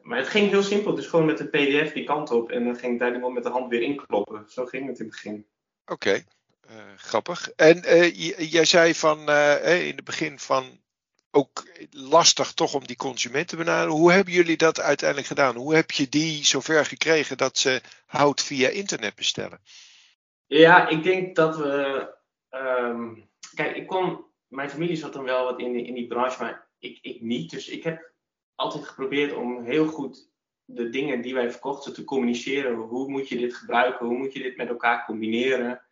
maar 0.03 0.19
het 0.19 0.29
ging 0.29 0.51
heel 0.51 0.63
simpel. 0.63 0.95
Dus 0.95 1.07
gewoon 1.07 1.27
met 1.27 1.41
een 1.41 1.51
pdf 1.51 1.93
die 1.93 2.05
kant 2.05 2.31
op. 2.31 2.51
En 2.51 2.65
dan 2.65 2.77
ging 2.77 2.93
ik 2.93 2.99
daar 2.99 3.15
iemand 3.15 3.35
met 3.35 3.43
de 3.43 3.51
hand 3.51 3.71
weer 3.71 3.83
inkloppen. 3.83 4.45
Zo 4.49 4.67
ging 4.67 4.87
het 4.87 4.99
in 4.99 5.05
het 5.05 5.15
begin. 5.15 5.47
Oké. 5.87 6.25
Uh, 6.71 6.83
grappig. 6.97 7.51
En 7.51 7.83
uh, 7.85 8.15
jij 8.53 8.65
zei 8.65 8.95
van 8.95 9.19
in 9.21 9.97
het 9.97 10.05
begin 10.05 10.39
van 10.39 10.83
ook 11.31 11.67
lastig 11.91 12.53
toch 12.53 12.75
om 12.75 12.87
die 12.87 12.97
consument 12.97 13.49
te 13.49 13.57
benaderen. 13.57 13.93
Hoe 13.93 14.13
hebben 14.13 14.33
jullie 14.33 14.57
dat 14.57 14.81
uiteindelijk 14.81 15.29
gedaan? 15.29 15.57
Hoe 15.57 15.75
heb 15.75 15.91
je 15.91 16.09
die 16.09 16.45
zover 16.45 16.85
gekregen 16.85 17.37
dat 17.37 17.59
ze 17.59 17.81
hout 18.07 18.43
via 18.43 18.69
internet 18.69 19.15
bestellen? 19.15 19.61
Ja, 20.47 20.89
ik 20.89 21.03
denk 21.03 21.37
dat 21.37 21.57
we. 21.57 22.09
Um, 22.51 23.29
kijk, 23.55 23.77
ik 23.77 23.87
kon. 23.87 24.25
Mijn 24.49 24.71
familie 24.71 24.97
zat 24.97 25.13
dan 25.13 25.25
wel 25.25 25.45
wat 25.45 25.61
in, 25.61 25.87
in 25.87 25.95
die 25.95 26.07
branche, 26.07 26.43
maar 26.43 26.67
ik, 26.79 26.99
ik 27.03 27.21
niet. 27.21 27.51
Dus 27.51 27.69
ik 27.69 27.85
heb 27.85 28.13
altijd 28.55 28.85
geprobeerd 28.85 29.35
om 29.35 29.65
heel 29.65 29.87
goed 29.87 30.33
de 30.65 30.89
dingen 30.89 31.21
die 31.21 31.35
wij 31.35 31.51
verkochten 31.51 31.95
te 31.95 32.05
communiceren. 32.05 32.75
Hoe 32.75 33.11
moet 33.11 33.29
je 33.29 33.37
dit 33.37 33.55
gebruiken? 33.55 34.07
Hoe 34.07 34.19
moet 34.19 34.33
je 34.33 34.43
dit 34.43 34.57
met 34.57 34.69
elkaar 34.69 35.05
combineren? 35.05 35.83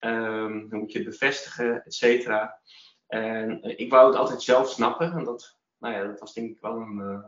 Um, 0.00 0.66
hoe 0.70 0.78
moet 0.78 0.92
je 0.92 0.98
het 0.98 1.08
bevestigen, 1.08 1.84
et 1.84 1.94
cetera. 1.94 2.60
En 3.06 3.62
eh, 3.62 3.74
ik 3.76 3.90
wou 3.90 4.06
het 4.06 4.16
altijd 4.16 4.42
zelf 4.42 4.68
snappen. 4.68 5.12
En 5.12 5.24
dat, 5.24 5.58
nou 5.78 5.94
ja, 5.94 6.04
dat 6.04 6.20
was 6.20 6.32
denk 6.32 6.50
ik 6.50 6.60
wel 6.60 6.76
een, 6.76 6.98
uh, 6.98 7.24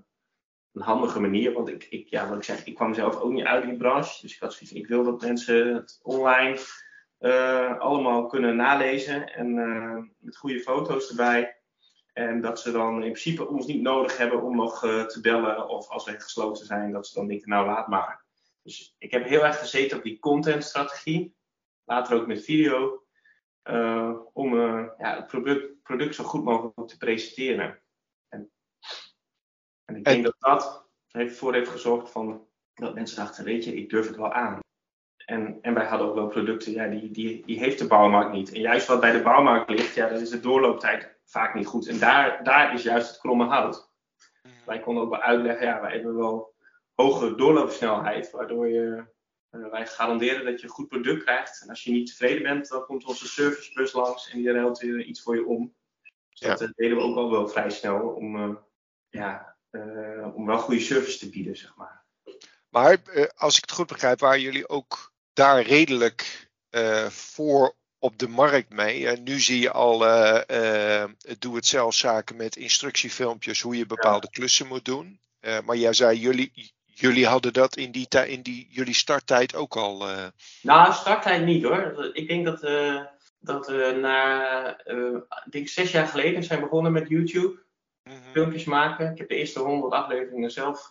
een 0.73 0.83
handige 0.83 1.21
manier. 1.21 1.53
Want 1.53 1.69
ik, 1.69 1.87
ik, 1.91 2.09
ja, 2.09 2.29
wat 2.29 2.37
ik 2.37 2.45
zeg, 2.45 2.65
ik 2.65 2.75
kwam 2.75 2.95
zelf 2.95 3.21
ook 3.21 3.33
niet 3.33 3.45
uit 3.45 3.65
die 3.65 3.77
branche. 3.77 4.23
Dus 4.23 4.35
ik 4.35 4.41
had 4.41 4.53
zoiets 4.53 4.73
ik 4.73 4.87
wil 4.87 5.05
dat 5.05 5.21
mensen 5.21 5.75
het 5.75 6.01
online 6.03 6.59
uh, 7.21 7.79
allemaal 7.79 8.27
kunnen 8.27 8.57
nalezen. 8.57 9.35
En 9.35 9.55
met 10.19 10.37
goede 10.37 10.61
foto's 10.61 11.11
erbij. 11.11 11.56
En 12.17 12.41
dat 12.41 12.61
ze 12.61 12.73
dan 12.73 12.95
in 12.95 13.01
principe 13.01 13.49
ons 13.49 13.67
niet 13.67 13.81
nodig 13.81 14.17
hebben 14.17 14.43
om 14.43 14.57
nog 14.57 14.81
te 14.81 15.19
bellen. 15.23 15.69
Of 15.69 15.89
als 15.89 16.05
wij 16.05 16.21
gesloten 16.21 16.67
zijn, 16.67 16.93
dat 16.93 17.07
ze 17.07 17.15
dan 17.15 17.27
denken, 17.27 17.49
nou 17.49 17.67
laat 17.67 17.89
maar. 17.89 18.25
Dus 18.63 18.95
ik 18.99 19.11
heb 19.11 19.25
heel 19.25 19.45
erg 19.45 19.59
gezeten 19.59 19.97
op 19.97 20.03
die 20.03 20.19
contentstrategie. 20.19 21.37
Later 21.85 22.17
ook 22.17 22.27
met 22.27 22.45
video. 22.45 23.05
Uh, 23.65 24.13
om 24.33 24.55
uh, 24.55 24.87
ja, 24.99 25.17
het 25.17 25.27
product, 25.27 25.83
product, 25.83 26.15
zo 26.15 26.25
goed 26.25 26.45
mogelijk 26.45 26.89
te 26.89 26.97
presenteren. 26.97 27.83
En, 28.29 28.51
en 29.85 29.97
ik 29.97 30.05
denk 30.05 30.25
dat 30.25 30.37
dat 30.39 30.89
heeft, 31.09 31.37
voor 31.37 31.55
heeft 31.55 31.71
gezorgd 31.71 32.11
van, 32.11 32.47
dat 32.75 32.95
mensen 32.95 33.17
dachten, 33.17 33.45
weet 33.45 33.65
je, 33.65 33.75
ik 33.75 33.91
durf 33.91 34.07
het 34.07 34.17
wel 34.17 34.33
aan. 34.33 34.59
En, 35.25 35.59
en 35.63 35.75
wij 35.75 35.87
hadden 35.87 36.09
ook 36.09 36.15
wel 36.15 36.29
producten, 36.29 36.73
ja, 36.73 36.89
die, 36.89 37.11
die, 37.11 37.47
die 37.47 37.59
heeft 37.59 37.79
de 37.79 37.87
bouwmarkt 37.87 38.33
niet. 38.33 38.53
En 38.53 38.61
juist 38.61 38.87
wat 38.87 39.01
bij 39.01 39.13
de 39.13 39.23
bouwmarkt 39.23 39.71
ligt, 39.71 39.95
ja, 39.95 40.09
dat 40.09 40.21
is 40.21 40.31
de 40.31 40.41
doorlooptijd 40.41 41.16
vaak 41.27 41.55
niet 41.55 41.67
goed. 41.67 41.87
En 41.87 41.99
daar, 41.99 42.45
daar 42.45 42.75
is 42.75 42.83
juist 42.83 43.09
het 43.09 43.19
kromme 43.19 43.45
hout. 43.45 43.91
Mm. 44.43 44.53
Wij 44.67 44.81
konden 44.81 45.03
ook 45.03 45.11
wel 45.11 45.21
uitleggen, 45.21 45.67
ja, 45.67 45.81
wij 45.81 45.93
hebben 45.93 46.17
wel 46.17 46.55
hoge 46.95 47.35
doorloopsnelheid, 47.35 48.31
waardoor 48.31 48.69
je 48.69 49.15
uh, 49.51 49.71
wij 49.71 49.87
garanderen 49.87 50.45
dat 50.45 50.61
je 50.61 50.67
een 50.67 50.73
goed 50.73 50.89
product 50.89 51.23
krijgt. 51.23 51.63
En 51.63 51.69
als 51.69 51.85
je 51.85 51.93
niet 51.93 52.07
tevreden 52.07 52.43
bent, 52.43 52.69
dan 52.69 52.85
komt 52.85 53.05
onze 53.05 53.29
servicebus 53.29 53.93
langs 53.93 54.31
en 54.31 54.39
die 54.39 54.53
ruilt 54.53 54.79
weer 54.79 55.03
iets 55.03 55.23
voor 55.23 55.35
je 55.35 55.47
om. 55.47 55.75
Dus 56.29 56.41
ja. 56.41 56.49
dat 56.49 56.61
uh, 56.61 56.69
deden 56.75 56.97
we 56.97 57.03
ook 57.03 57.17
al 57.17 57.31
wel 57.31 57.49
vrij 57.49 57.71
snel 57.71 58.09
om, 58.09 58.37
uh, 58.37 58.57
ja, 59.09 59.57
om 60.35 60.47
wel 60.47 60.59
goede 60.59 60.81
service 60.81 61.19
te 61.19 61.31
bieden, 61.31 61.57
zeg 61.57 61.77
maar. 61.77 62.05
Maar 62.69 62.99
als 63.37 63.57
ik 63.57 63.63
het 63.63 63.73
goed 63.73 63.87
begrijp, 63.87 64.21
waren 64.21 64.41
jullie 64.41 64.69
ook 64.69 65.13
daar 65.33 65.63
redelijk 65.63 66.51
voor 67.09 67.75
op 68.07 68.19
de 68.19 68.29
markt 68.29 68.71
mee. 68.71 69.09
En 69.09 69.23
nu 69.23 69.41
zie 69.41 69.61
je 69.61 69.73
al 69.73 69.99
doe-het-zelf 71.39 71.95
zaken 71.95 72.37
met 72.37 72.57
instructiefilmpjes 72.57 73.61
hoe 73.61 73.77
je 73.77 73.87
bepaalde 73.87 74.27
ja. 74.31 74.39
klussen 74.39 74.67
moet 74.67 74.85
doen. 74.85 75.21
maar 75.65 75.77
jij 75.77 75.93
zei, 75.93 76.19
jullie, 76.19 76.73
jullie 76.85 77.27
hadden 77.27 77.53
dat 77.53 77.77
in, 77.77 77.91
die, 77.91 78.09
in 78.27 78.43
die, 78.43 78.69
jullie 78.71 78.95
starttijd 78.95 79.55
ook 79.55 79.77
al? 79.77 80.09
Uh... 80.09 80.27
Nou, 80.63 80.93
starttijd 80.93 81.45
niet 81.45 81.63
hoor. 81.63 82.11
Ik 82.13 82.29
denk 82.29 82.45
dat, 82.45 82.65
uh, 82.65 83.05
dat 83.39 83.67
we 83.67 83.99
na, 84.01 84.87
uh, 84.87 85.17
ik 85.45 85.53
denk 85.53 85.69
zes 85.69 85.91
jaar 85.91 86.07
geleden 86.07 86.43
zijn 86.43 86.61
begonnen 86.61 86.93
met 86.93 87.09
YouTube. 87.09 87.65
Mm 88.03 88.13
-hmm. 88.13 88.33
Filmpjes 88.33 88.65
maken. 88.65 89.13
Ik 89.13 89.19
heb 89.19 89.29
de 89.29 89.37
eerste 89.37 89.61
honderd 89.61 89.93
afleveringen 89.93 90.51
zelf, 90.51 90.89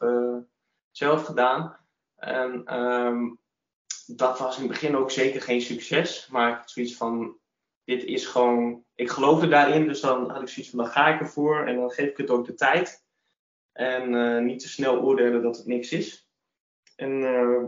zelf 0.92 1.26
gedaan. 1.26 1.78
En 2.16 2.76
um, 2.80 3.40
dat 4.06 4.40
was 4.40 4.56
in 4.56 4.64
het 4.64 4.72
begin 4.72 4.96
ook 4.96 5.12
zeker 5.12 5.42
geen 5.42 5.62
succes. 5.62 6.28
Maar 6.32 6.52
ik 6.52 6.58
had 6.58 6.70
zoiets 6.70 6.96
van, 6.96 7.38
dit 7.84 8.04
is 8.04 8.26
gewoon, 8.26 8.84
ik 8.96 9.10
geloofde 9.10 9.48
daarin. 9.48 9.88
Dus 9.88 10.02
dan 10.02 10.30
had 10.30 10.42
ik 10.42 10.48
zoiets 10.48 10.72
van, 10.72 10.80
dan 10.80 10.92
ga 10.92 11.14
ik 11.14 11.20
ervoor. 11.20 11.66
En 11.66 11.76
dan 11.76 11.92
geef 11.92 12.10
ik 12.10 12.18
het 12.18 12.30
ook 12.30 12.46
de 12.46 12.54
tijd. 12.54 13.04
En 13.72 14.14
uh, 14.14 14.42
niet 14.42 14.60
te 14.60 14.70
snel 14.70 15.02
oordelen 15.02 15.42
dat 15.42 15.58
het 15.58 15.66
niks 15.66 15.92
is. 15.92 16.30
En 16.96 17.12
uh, 17.12 17.64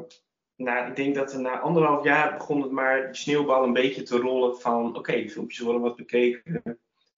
nou, 0.55 0.89
ik 0.89 0.95
denk 0.95 1.15
dat 1.15 1.33
na 1.37 1.59
anderhalf 1.59 2.03
jaar 2.03 2.37
begon 2.37 2.61
het 2.61 2.71
maar 2.71 3.05
die 3.05 3.15
sneeuwbal 3.15 3.63
een 3.63 3.73
beetje 3.73 4.03
te 4.03 4.17
rollen 4.17 4.59
van 4.59 4.97
oké, 4.97 5.11
die 5.11 5.29
filmpjes 5.29 5.59
worden 5.59 5.81
wat 5.81 5.95
bekeken. 5.95 6.61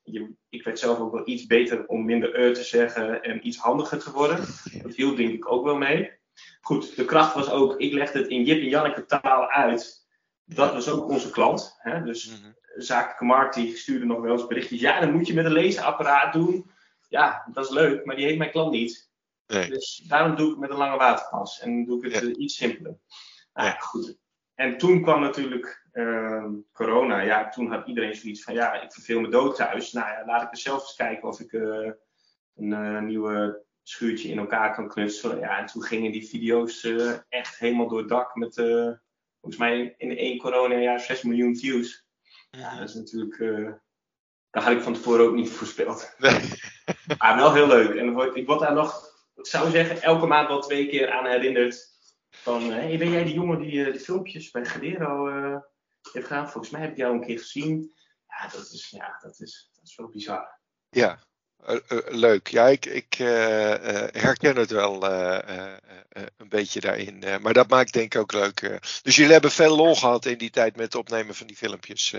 Je, 0.04 0.34
ik 0.50 0.64
werd 0.64 0.80
zelf 0.80 1.00
ook 1.00 1.12
wel 1.12 1.28
iets 1.28 1.46
beter 1.46 1.88
om 1.88 2.06
minder 2.06 2.36
eur 2.36 2.54
te 2.54 2.64
zeggen 2.64 3.24
en 3.24 3.48
iets 3.48 3.58
handiger 3.58 4.00
te 4.00 4.12
worden. 4.12 4.38
Dat 4.84 4.96
hielp 4.96 5.18
denk 5.18 5.34
ik 5.34 5.52
ook 5.52 5.64
wel 5.64 5.78
mee. 5.78 6.19
Goed, 6.62 6.96
de 6.96 7.06
kracht 7.06 7.36
was 7.36 7.50
ook, 7.50 7.80
ik 7.80 7.94
legde 7.94 8.20
het 8.20 8.28
in 8.28 8.44
Jip 8.44 8.62
en 8.62 8.70
Janneke 8.70 9.06
taal 9.06 9.50
uit. 9.50 10.08
Dat 10.46 10.74
was 10.74 10.90
ook 10.90 11.10
onze 11.10 11.30
klant. 11.30 11.76
Hè? 11.78 12.04
Dus 12.04 12.30
mm 12.30 12.44
-hmm. 12.44 12.56
zakelijke 12.76 13.26
markt 13.26 13.56
die 13.56 13.78
stuurde 13.78 14.06
nog 14.06 14.22
wel 14.22 14.32
eens 14.32 14.48
berichtjes. 14.48 14.80
Ja, 14.80 15.00
dan 15.00 15.14
moet 15.14 15.28
je 15.28 15.34
met 15.34 15.46
een 15.46 15.52
lezeapparaat 15.52 16.34
doen 16.34 16.72
ja, 17.10 17.48
dat 17.54 17.66
is 17.66 17.72
leuk, 17.72 18.06
maar 18.06 18.16
die 18.16 18.26
heeft 18.26 18.38
mijn 18.38 18.52
klant 18.52 18.72
niet. 18.72 19.12
Nee. 19.48 19.70
Dus 19.70 20.04
daarom 20.08 20.36
doe 20.36 20.46
ik 20.46 20.52
het 20.52 20.60
met 20.60 20.70
een 20.70 20.78
lange 20.78 20.98
waterpas 20.98 21.60
en 21.60 21.86
doe 21.86 22.06
ik 22.06 22.14
het 22.14 22.24
ja. 22.24 22.30
iets 22.30 22.56
simpeler. 22.56 22.98
Nou 23.54 23.68
ja, 23.68 23.76
goed. 23.80 24.18
En 24.56 24.78
toen 24.78 25.02
kwam 25.02 25.22
natuurlijk 25.22 25.88
uh, 25.94 26.46
corona. 26.72 27.22
Ja, 27.22 27.50
toen 27.50 27.72
had 27.72 27.88
iedereen 27.88 28.16
zoiets 28.16 28.44
van, 28.44 28.54
ja, 28.54 28.82
ik 28.82 28.94
verveel 28.94 29.20
me 29.20 29.30
dood 29.30 29.56
thuis. 29.56 29.92
Nou 29.92 30.08
ja, 30.08 30.26
laat 30.26 30.42
ik 30.42 30.52
eens 30.52 30.62
zelf 30.62 30.82
eens 30.82 30.96
kijken 30.96 31.28
of 31.28 31.40
ik 31.40 31.52
uh, 31.52 31.92
een 32.56 32.72
uh, 32.72 33.02
nieuwe 33.02 33.64
schuurtje 33.90 34.30
in 34.30 34.38
elkaar 34.38 34.76
kan 34.76 34.88
knutselen. 34.88 35.40
Ja, 35.40 35.58
en 35.58 35.66
toen 35.66 35.84
gingen 35.84 36.12
die 36.12 36.28
video's 36.28 36.84
uh, 36.84 37.18
echt 37.30 37.60
helemaal 37.60 37.88
door 37.88 38.00
het 38.00 38.10
dak 38.10 38.36
met, 38.36 38.56
volgens 39.42 39.58
mij 39.58 39.96
in 39.98 40.18
één 40.18 40.38
corona-jaar 40.38 41.00
6 41.00 41.22
miljoen 41.22 41.58
views. 41.58 42.08
Ja, 42.50 42.80
dat 42.80 42.90
is 42.90 42.96
natuurlijk 42.96 43.38
dat 44.50 44.64
had 44.64 44.74
ik 44.74 44.82
van 44.82 44.94
tevoren 44.94 45.26
ook 45.26 45.36
niet 45.36 45.50
voorspeld. 45.50 46.14
Nee. 46.18 47.18
Maar 47.18 47.36
wel 47.36 47.54
heel 47.54 47.68
leuk. 47.68 47.96
En 47.96 48.36
ik 48.36 48.48
word 48.48 48.60
daar 48.60 48.74
nog, 48.74 49.14
ik 49.36 49.46
zou 49.46 49.70
zeggen, 49.70 50.02
elke 50.02 50.26
maand 50.26 50.48
wel 50.48 50.62
twee 50.62 50.88
keer 50.88 51.12
aan 51.12 51.26
herinnerd. 51.26 51.88
Van, 52.30 52.72
hey, 52.72 52.98
ben 52.98 53.12
jij 53.12 53.24
die 53.24 53.34
jongen 53.34 53.60
die 53.60 53.74
uh, 53.74 53.94
de 53.94 54.00
filmpjes 54.00 54.52
bij 54.52 54.66
Gadero 54.66 55.28
uh, 55.28 55.58
heeft 56.12 56.28
gedaan? 56.28 56.50
Volgens 56.50 56.74
mij 56.74 56.82
heb 56.82 56.92
ik 56.92 56.98
jou 56.98 57.14
een 57.14 57.26
keer 57.26 57.40
gezien. 57.40 57.94
Ja, 58.28 58.48
dat 58.48 58.72
is, 58.72 58.90
ja, 58.90 59.18
dat 59.22 59.40
is, 59.40 59.70
dat 59.74 59.84
is 59.84 59.96
wel 59.96 60.10
bizar. 60.10 60.60
Ja, 60.90 61.12
uh, 61.12 61.22
leuk. 62.08 62.48
Ja, 62.48 62.68
ik, 62.68 62.86
ik 62.86 63.14
herken 64.14 64.56
het 64.56 64.72
wel 64.72 65.04
een 65.04 66.50
beetje 66.50 66.80
daarin. 66.80 67.24
maar 67.42 67.54
dat 67.54 67.70
maakt 67.70 67.94
denk 67.94 68.14
ik 68.14 68.22
ook 68.22 68.34
leuk. 68.34 68.80
dus 69.04 69.16
jullie 69.16 69.32
hebben 69.32 69.52
veel 69.52 69.76
lol 69.76 69.96
gehad 69.96 70.26
in 70.26 70.38
die 70.38 70.50
tijd 70.50 70.76
met 70.76 70.86
het 70.86 70.96
opnemen 70.96 71.36
van 71.36 71.48
die 71.48 71.56
filmpjes. 71.56 72.16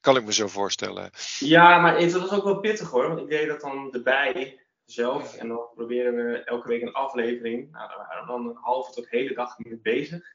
Kan 0.00 0.16
ik 0.16 0.24
me 0.24 0.32
zo 0.32 0.48
voorstellen. 0.48 1.10
Ja, 1.38 1.78
maar 1.78 1.98
het 1.98 2.12
was 2.12 2.30
ook 2.30 2.44
wel 2.44 2.60
pittig 2.60 2.90
hoor. 2.90 3.08
Want 3.08 3.20
ik 3.20 3.28
deed 3.28 3.48
dat 3.48 3.60
dan 3.60 3.92
erbij 3.92 4.60
zelf. 4.84 5.36
En 5.36 5.48
dan 5.48 5.68
proberen 5.74 6.14
we 6.14 6.44
elke 6.44 6.68
week 6.68 6.82
een 6.82 6.92
aflevering. 6.92 7.70
Nou, 7.70 7.88
daar 7.88 7.96
waren 7.96 8.20
we 8.20 8.32
dan 8.32 8.48
een 8.48 8.56
halve 8.60 8.92
tot 8.92 9.10
hele 9.10 9.34
dag 9.34 9.58
mee 9.58 9.78
bezig. 9.78 10.34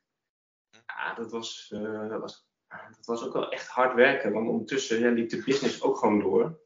Ja, 0.85 1.13
dat 1.13 1.31
was, 1.31 1.67
dat 2.09 2.21
was 2.21 2.47
dat 2.67 3.05
was 3.05 3.25
ook 3.25 3.33
wel 3.33 3.51
echt 3.51 3.67
hard 3.67 3.93
werken, 3.93 4.33
want 4.33 4.47
ondertussen 4.47 4.99
ja, 4.99 5.09
liep 5.09 5.29
de 5.29 5.43
business 5.43 5.81
ook 5.81 5.97
gewoon 5.97 6.19
door. 6.19 6.59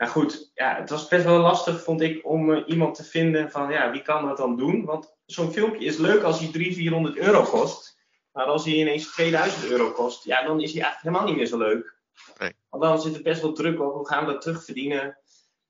Maar 0.00 0.08
goed, 0.08 0.50
ja, 0.54 0.76
het 0.76 0.90
was 0.90 1.08
best 1.08 1.24
wel 1.24 1.38
lastig, 1.38 1.82
vond 1.82 2.00
ik, 2.00 2.26
om 2.26 2.50
uh, 2.50 2.62
iemand 2.66 2.94
te 2.94 3.04
vinden 3.04 3.50
van, 3.50 3.70
ja, 3.70 3.90
wie 3.90 4.02
kan 4.02 4.26
dat 4.26 4.36
dan 4.36 4.56
doen? 4.56 4.84
Want 4.84 5.16
zo'n 5.26 5.52
filmpje 5.52 5.84
is 5.84 5.96
leuk 5.96 6.22
als 6.22 6.38
hij 6.38 6.48
300, 6.48 6.76
400 6.76 7.16
euro 7.16 7.42
kost. 7.42 7.98
Maar 8.32 8.44
als 8.44 8.64
hij 8.64 8.74
ineens 8.74 9.12
2000 9.12 9.70
euro 9.70 9.90
kost, 9.90 10.24
ja, 10.24 10.42
dan 10.42 10.60
is 10.60 10.72
hij 10.72 10.82
eigenlijk 10.82 11.02
helemaal 11.02 11.26
niet 11.26 11.36
meer 11.36 11.46
zo 11.46 11.58
leuk. 11.58 11.98
Nee. 12.38 12.52
Want 12.68 12.82
dan 12.82 13.00
zit 13.00 13.14
er 13.14 13.22
best 13.22 13.42
wel 13.42 13.52
druk 13.52 13.80
op, 13.80 13.92
hoe 13.92 14.08
gaan 14.08 14.26
we 14.26 14.32
dat 14.32 14.40
terugverdienen? 14.40 15.18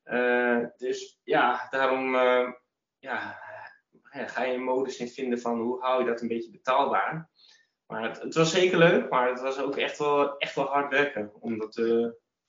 Uh, 0.05 0.65
dus 0.77 1.21
ja, 1.25 1.67
daarom 1.71 2.15
uh, 2.15 2.49
ja, 2.99 3.39
ga 4.03 4.45
je 4.45 4.55
een 4.55 4.63
modus 4.63 4.97
in 4.97 5.09
vinden 5.09 5.41
van 5.41 5.61
hoe 5.61 5.81
hou 5.81 6.03
je 6.03 6.11
dat 6.11 6.21
een 6.21 6.29
beetje 6.29 6.51
betaalbaar. 6.51 7.31
Maar 7.87 8.03
het, 8.03 8.23
het, 8.23 8.35
was 8.35 8.51
zeker 8.51 8.79
leuk, 8.79 9.11
maar 9.11 9.29
het 9.29 9.41
was 9.41 9.59
ook 9.59 9.77
echt 9.77 9.99
wel, 9.99 10.39
echt 10.39 10.55
wel 10.55 10.67
hard 10.67 10.93
werken 10.93 11.33
om 11.41 11.59
dat 11.59 11.77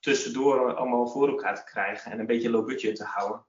tussendoor 0.02 0.74
allemaal 0.74 1.08
voor 1.08 1.28
elkaar 1.28 1.54
te 1.54 1.70
krijgen 1.70 2.12
en 2.12 2.18
een 2.18 2.26
beetje 2.26 2.50
low 2.50 2.66
budget 2.66 2.96
te 2.96 3.04
houden. 3.04 3.46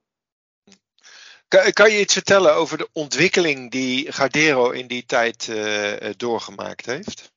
Kan, 1.48 1.72
kan 1.72 1.90
je 1.90 2.00
iets 2.00 2.12
vertellen 2.12 2.54
over 2.54 2.78
de 2.78 2.88
ontwikkeling 2.92 3.70
die 3.70 4.12
Gardero 4.12 4.70
in 4.70 4.86
die 4.86 5.04
tijd 5.04 5.46
uh, 5.46 6.10
doorgemaakt 6.16 6.86
heeft? 6.86 7.32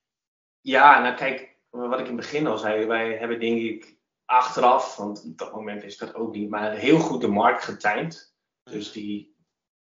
Ja, 0.62 1.02
nou 1.02 1.16
kijk, 1.16 1.58
wat 1.70 2.00
ik 2.00 2.08
in 2.08 2.18
het 2.18 2.22
begin 2.22 2.48
al 2.48 2.58
zei, 2.58 2.86
wij 2.86 3.18
hebben 3.18 3.40
denk 3.40 3.60
ik 3.62 3.98
achteraf, 4.26 4.96
want 4.96 5.24
op 5.24 5.38
dat 5.38 5.54
moment 5.54 5.84
is 5.84 5.98
dat 5.98 6.16
ook 6.16 6.34
niet, 6.34 6.50
maar 6.50 6.72
heel 6.72 7.00
goed 7.00 7.22
de 7.22 7.28
markt 7.28 7.64
getimed. 7.64 8.36
Dus 8.64 8.92
die, 8.92 9.36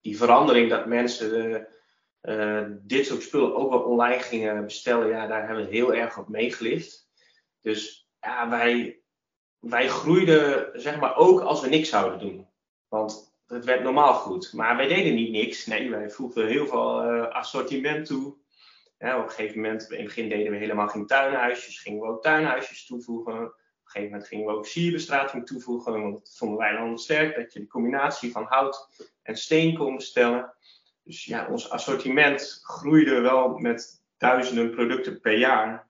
die 0.00 0.16
verandering 0.16 0.70
dat 0.70 0.86
mensen 0.86 1.66
uh, 2.22 2.66
dit 2.70 3.06
soort 3.06 3.22
spullen 3.22 3.54
ook 3.54 3.70
wel 3.70 3.82
online 3.82 4.22
gingen 4.22 4.64
bestellen, 4.64 5.08
ja, 5.08 5.26
daar 5.26 5.46
hebben 5.46 5.64
we 5.64 5.72
heel 5.72 5.94
erg 5.94 6.18
op 6.18 6.28
meegelift. 6.28 7.08
Dus 7.60 8.08
ja, 8.20 8.48
wij, 8.48 8.99
wij 9.60 9.88
groeiden 9.88 10.70
zeg 10.80 11.00
maar 11.00 11.16
ook 11.16 11.40
als 11.40 11.60
we 11.60 11.68
niks 11.68 11.88
zouden 11.88 12.18
doen. 12.18 12.48
Want 12.88 13.34
het 13.46 13.64
werd 13.64 13.82
normaal 13.82 14.14
goed. 14.14 14.52
Maar 14.52 14.76
wij 14.76 14.88
deden 14.88 15.14
niet 15.14 15.30
niks. 15.30 15.66
Nee, 15.66 15.90
wij 15.90 16.10
voegden 16.10 16.46
heel 16.46 16.66
veel 16.66 17.14
uh, 17.14 17.28
assortiment 17.28 18.06
toe. 18.06 18.38
Op 18.98 19.06
een 19.06 19.30
gegeven 19.30 19.60
moment, 19.60 19.90
in 19.90 19.96
het 19.96 20.06
begin 20.06 20.28
deden 20.28 20.52
we 20.52 20.58
helemaal 20.58 20.88
geen 20.88 21.06
tuinhuisjes, 21.06 21.78
gingen 21.78 22.00
we 22.00 22.06
ook 22.06 22.22
tuinhuisjes 22.22 22.86
toevoegen. 22.86 23.34
Op 23.34 23.40
een 23.40 23.52
gegeven 23.84 24.10
moment 24.10 24.28
gingen 24.28 24.46
we 24.46 24.52
ook 24.52 24.66
sierbestrating 24.66 25.46
toevoegen, 25.46 26.02
want 26.02 26.18
dat 26.18 26.36
vonden 26.36 26.58
wij 26.58 26.72
dan 26.72 26.98
sterk, 26.98 27.36
dat 27.36 27.52
je 27.52 27.60
de 27.60 27.66
combinatie 27.66 28.30
van 28.30 28.46
hout 28.48 28.88
en 29.22 29.36
steen 29.36 29.76
kon 29.76 29.96
bestellen. 29.96 30.54
Dus 31.02 31.24
ja, 31.24 31.46
ons 31.50 31.70
assortiment 31.70 32.60
groeide 32.62 33.20
wel 33.20 33.58
met 33.58 34.02
duizenden 34.16 34.70
producten 34.70 35.20
per 35.20 35.38
jaar. 35.38 35.88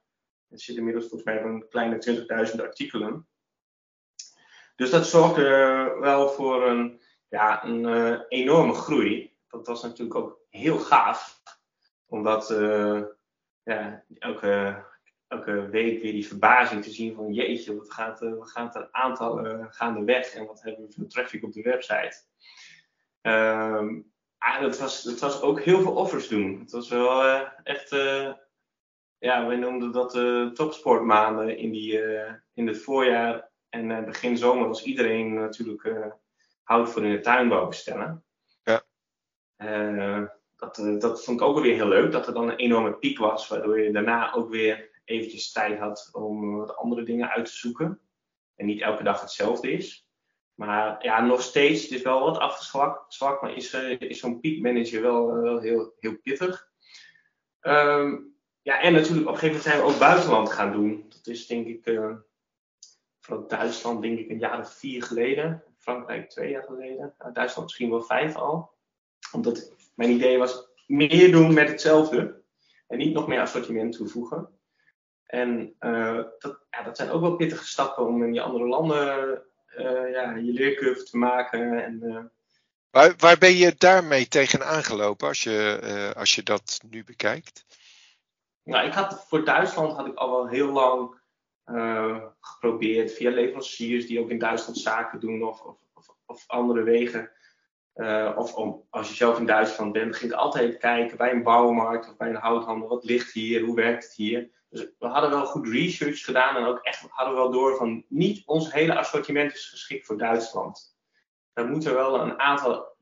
Het 0.49 0.61
zit 0.61 0.77
inmiddels 0.77 1.07
volgens 1.07 1.23
mij 1.23 1.43
een 1.43 1.67
kleine 1.69 2.25
20.000 2.51 2.61
artikelen. 2.61 3.27
Dus 4.81 4.89
dat 4.89 5.07
zorgde 5.07 5.43
wel 5.99 6.29
voor 6.29 6.67
een, 6.67 7.01
ja, 7.29 7.65
een 7.65 7.83
uh, 7.83 8.19
enorme 8.27 8.73
groei. 8.73 9.33
Dat 9.47 9.67
was 9.67 9.83
natuurlijk 9.83 10.15
ook 10.15 10.39
heel 10.49 10.79
gaaf. 10.79 11.41
Omdat 12.05 12.51
uh, 12.51 13.01
ja, 13.63 14.03
elke, 14.19 14.83
elke 15.27 15.69
week 15.69 16.01
weer 16.01 16.11
die 16.11 16.27
verbazing 16.27 16.83
te 16.83 16.89
zien 16.89 17.15
van 17.15 17.33
jeetje, 17.33 17.75
wat 17.75 17.93
gaat, 17.93 18.19
wat 18.19 18.49
gaat 18.49 18.75
er 18.75 18.87
aantallen 18.91 19.67
gaande 19.73 20.03
weg 20.03 20.33
en 20.33 20.45
wat 20.45 20.61
hebben 20.61 20.85
we 20.85 20.93
voor 20.93 21.07
traffic 21.07 21.43
op 21.43 21.53
de 21.53 21.61
website. 21.61 22.23
Um, 23.21 24.11
ah, 24.37 24.61
dat, 24.61 24.79
was, 24.79 25.03
dat 25.03 25.19
was 25.19 25.41
ook 25.41 25.61
heel 25.61 25.81
veel 25.81 25.95
offers 25.95 26.27
doen. 26.27 26.59
Het 26.59 26.71
was 26.71 26.89
wel 26.89 27.23
echt, 27.63 27.89
ja, 29.17 29.47
wij 29.47 29.55
noemden 29.55 29.91
dat 29.91 30.15
uh, 30.15 30.47
topsportmaanden 30.47 31.57
in, 31.57 31.71
die, 31.71 31.99
in 32.53 32.67
het 32.67 32.81
voorjaar 32.81 33.50
en 33.71 34.05
begin 34.05 34.37
zomer 34.37 34.67
was 34.67 34.83
iedereen 34.83 35.33
natuurlijk 35.33 36.13
hout 36.63 36.89
voor 36.89 37.03
in 37.03 37.11
de 37.11 37.19
tuinbouw 37.19 37.67
bestellen. 37.67 38.23
Ja. 38.63 38.83
dat, 40.55 40.75
dat 40.99 41.23
vond 41.23 41.41
ik 41.41 41.47
ook 41.47 41.59
weer 41.59 41.75
heel 41.75 41.87
leuk, 41.87 42.11
dat 42.11 42.27
er 42.27 42.33
dan 42.33 42.49
een 42.49 42.57
enorme 42.57 42.93
piek 42.93 43.17
was, 43.17 43.47
waardoor 43.47 43.79
je 43.79 43.91
daarna 43.91 44.33
ook 44.33 44.49
weer 44.49 44.89
eventjes 45.05 45.51
tijd 45.51 45.79
had 45.79 46.09
om 46.11 46.57
wat 46.57 46.75
andere 46.75 47.03
dingen 47.03 47.29
uit 47.29 47.45
te 47.45 47.55
zoeken. 47.55 47.99
En 48.55 48.65
niet 48.65 48.81
elke 48.81 49.03
dag 49.03 49.21
hetzelfde 49.21 49.71
is. 49.71 50.07
Maar 50.53 51.05
ja, 51.05 51.21
nog 51.21 51.41
steeds, 51.41 51.81
het 51.81 51.91
is 51.91 52.01
wel 52.01 52.19
wat 52.19 52.37
afgezwakt, 52.37 53.41
maar 53.41 53.55
is, 53.55 53.73
uh, 53.73 53.99
is 53.99 54.19
zo'n 54.19 54.39
piekmanager 54.39 55.01
wel, 55.01 55.35
uh, 55.35 55.41
wel 55.41 55.59
heel, 55.59 55.93
heel 55.99 56.17
pittig. 56.17 56.69
Um, 57.61 58.35
ja, 58.61 58.81
en 58.81 58.93
natuurlijk 58.93 59.27
op 59.27 59.33
een 59.33 59.39
gegeven 59.39 59.47
moment 59.47 59.63
zijn 59.63 59.77
we 59.77 59.83
ook 59.83 59.99
buitenland 59.99 60.51
gaan 60.51 60.71
doen. 60.71 61.05
Dat 61.09 61.27
is 61.27 61.47
denk 61.47 61.67
ik, 61.67 61.85
uh, 61.85 62.15
vooral 63.21 63.47
Duitsland 63.47 64.01
denk 64.01 64.19
ik 64.19 64.29
een 64.29 64.39
jaar 64.39 64.59
of 64.59 64.73
vier 64.73 65.03
geleden. 65.03 65.63
Frankrijk 65.77 66.29
twee 66.29 66.49
jaar 66.49 66.63
geleden. 66.63 67.13
Duitsland 67.17 67.67
misschien 67.67 67.89
wel 67.89 68.01
vijf 68.01 68.35
al. 68.35 68.73
Omdat 69.31 69.73
mijn 69.95 70.09
idee 70.09 70.37
was 70.37 70.67
meer 70.87 71.31
doen 71.31 71.53
met 71.53 71.69
hetzelfde. 71.69 72.41
En 72.87 72.97
niet 72.97 73.13
nog 73.13 73.27
meer 73.27 73.39
assortiment 73.39 73.93
toevoegen. 73.95 74.49
En 75.25 75.75
dat, 76.39 76.65
ja, 76.69 76.83
dat 76.83 76.97
zijn 76.97 77.09
ook 77.09 77.21
wel 77.21 77.35
pittige 77.35 77.67
stappen 77.67 78.05
om 78.05 78.23
in 78.23 78.31
die 78.31 78.41
andere 78.41 78.67
landen 78.67 79.41
uh, 79.77 80.11
ja, 80.11 80.35
je 80.35 80.51
leercurve 80.51 81.03
te 81.03 81.17
maken. 81.17 81.83
En, 81.83 81.99
uh... 82.03 82.23
waar, 82.89 83.13
waar 83.17 83.37
ben 83.37 83.53
je 83.53 83.75
daarmee 83.77 84.27
tegen 84.27 84.65
aangelopen 84.65 85.27
als 85.27 85.43
je, 85.43 86.13
als 86.15 86.35
je 86.35 86.43
dat 86.43 86.81
nu 86.89 87.03
bekijkt? 87.03 87.65
Nou, 88.63 88.87
ik 88.87 88.93
had, 88.93 89.25
voor 89.27 89.45
Duitsland 89.45 89.93
had 89.93 90.07
ik 90.07 90.15
al 90.15 90.31
wel 90.31 90.47
heel 90.47 90.71
lang 90.71 91.20
geprobeerd 92.39 93.11
via 93.13 93.31
leveranciers 93.31 94.07
die 94.07 94.19
ook 94.19 94.29
in 94.29 94.39
Duitsland 94.39 94.77
zaken 94.77 95.19
doen 95.19 95.43
of, 95.43 95.63
of, 95.93 96.15
of, 96.25 96.43
andere 96.47 96.83
wegen. 96.83 97.31
of 98.35 98.53
om, 98.53 98.85
als 98.89 99.09
je 99.09 99.15
zelf 99.15 99.39
in 99.39 99.45
Duitsland 99.45 99.93
bent, 99.93 100.21
ik 100.21 100.31
altijd 100.31 100.77
kijken 100.77 101.17
bij 101.17 101.31
een 101.31 101.43
bouwmarkt 101.43 102.09
of 102.09 102.17
bij 102.17 102.29
een 102.29 102.35
houthandel. 102.35 102.87
Wat 102.87 103.03
ligt 103.03 103.33
hier? 103.33 103.61
Hoe 103.61 103.75
werkt 103.75 104.03
het 104.03 104.13
hier? 104.13 104.49
Dus 104.69 104.87
we 104.99 105.07
hadden 105.07 105.29
wel 105.29 105.45
goed 105.45 105.67
research 105.67 106.23
gedaan 106.23 106.55
en 106.55 106.65
ook 106.65 106.79
echt 106.79 107.05
hadden 107.09 107.35
we 107.35 107.39
wel 107.39 107.51
door 107.51 107.75
van 107.75 108.05
niet 108.07 108.45
ons 108.45 108.73
hele 108.73 108.97
assortiment 108.97 109.53
is 109.53 109.69
geschikt 109.69 110.05
voor 110.05 110.17
Duitsland. 110.17 110.97
Dan 111.53 111.69
moeten 111.69 111.93
wel 111.93 112.21
een 112.21 112.39
aantal 112.39 112.95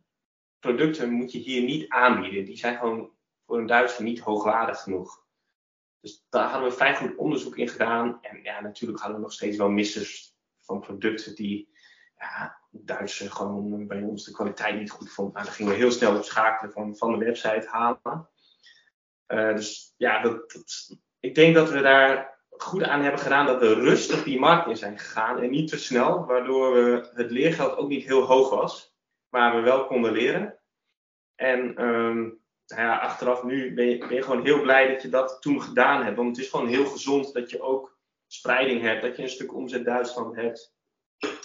producten 0.60 1.12
moet 1.12 1.32
je 1.32 1.38
hier 1.38 1.64
niet 1.64 1.90
aanbieden. 1.90 2.46
Die 2.46 2.58
zijn 2.58 2.78
gewoon 2.78 3.12
voor 3.46 3.58
een 3.58 3.66
Duitser 3.66 4.04
niet 4.04 4.20
hoogwaardig 4.20 4.82
genoeg. 4.82 5.28
Dus 6.02 6.26
daar 6.30 6.50
hadden 6.50 6.70
we 6.70 6.76
vrij 6.76 6.96
goed 6.96 7.16
onderzoek 7.16 7.58
in 7.58 7.68
gedaan. 7.68 8.18
En 8.22 8.40
ja, 8.44 8.62
natuurlijk 8.62 9.00
hadden 9.00 9.18
we 9.18 9.24
nog 9.24 9.34
steeds 9.34 9.58
wel 9.58 9.70
missers 9.70 10.34
van 10.60 10.80
producten 10.80 11.36
die 11.36 11.70
ja, 12.18 12.60
Duitsers 12.72 13.30
gewoon 13.30 13.88
bij 13.88 14.02
ons 14.02 14.26
de 14.26 14.32
kwaliteit 14.32 14.80
niet 14.80 14.92
goed 14.92 15.12
vonden. 15.12 15.34
Nou, 15.34 15.46
dan 15.46 15.54
gingen 15.54 15.72
we 15.72 15.78
heel 15.78 15.92
snel 15.92 16.16
op 16.16 16.24
schakelen 16.24 16.72
van, 16.72 16.98
van 16.98 17.12
de 17.12 17.26
website 17.26 17.68
halen. 17.70 18.30
Uh, 19.28 19.56
dus 19.56 19.94
ja, 19.98 20.22
dat, 20.22 20.52
dat, 20.52 20.98
ik 21.20 21.36
denk 21.36 21.56
dat 21.56 21.70
we 21.70 21.82
daar 21.82 22.40
goed 22.50 22.84
aan 22.84 23.02
hebben 23.02 23.22
gedaan 23.22 23.46
dat 23.46 23.60
we 23.60 23.74
rustig 23.74 24.24
die 24.24 24.40
markt 24.40 24.68
in 24.68 24.78
zijn 24.78 25.00
gegaan 25.00 25.42
en 25.42 25.50
niet 25.50 25.70
te 25.70 25.80
snel, 25.80 26.26
waardoor 26.26 26.74
we 26.74 27.10
het 27.14 27.32
leergeld 27.32 27.78
ook 27.78 27.90
niet 27.90 28.06
heel 28.06 28.22
hoog 28.22 28.50
was, 28.50 28.96
maar 29.30 29.56
we 29.56 29.62
wel 29.62 29.86
konden 29.86 30.12
leren. 30.12 30.60
En 31.36 31.86
um, 31.86 32.40
nou 32.70 32.82
ja, 32.82 32.98
achteraf 32.98 33.44
nu 33.44 33.74
ben 33.74 33.86
je, 33.86 34.08
ben 34.08 34.24
gewoon 34.24 34.44
heel 34.44 34.62
blij 34.62 34.88
dat 34.88 35.02
je 35.02 35.10
dat 35.10 35.42
toen 35.42 35.62
gedaan 35.62 36.04
hebt, 36.04 36.16
want 36.16 36.30
het 36.30 36.46
is 36.46 36.52
gewoon 36.52 36.68
heel 36.68 36.86
gezond 36.86 37.34
dat 37.34 37.50
je 37.50 37.62
ook 37.62 37.98
spreiding 38.28 38.82
hebt, 38.82 39.02
dat 39.02 39.16
je 39.16 39.24
een 39.24 39.30
stuk 39.30 39.54
omzet 39.54 39.86
Duitsland 39.86 40.36
hebt, 40.36 40.74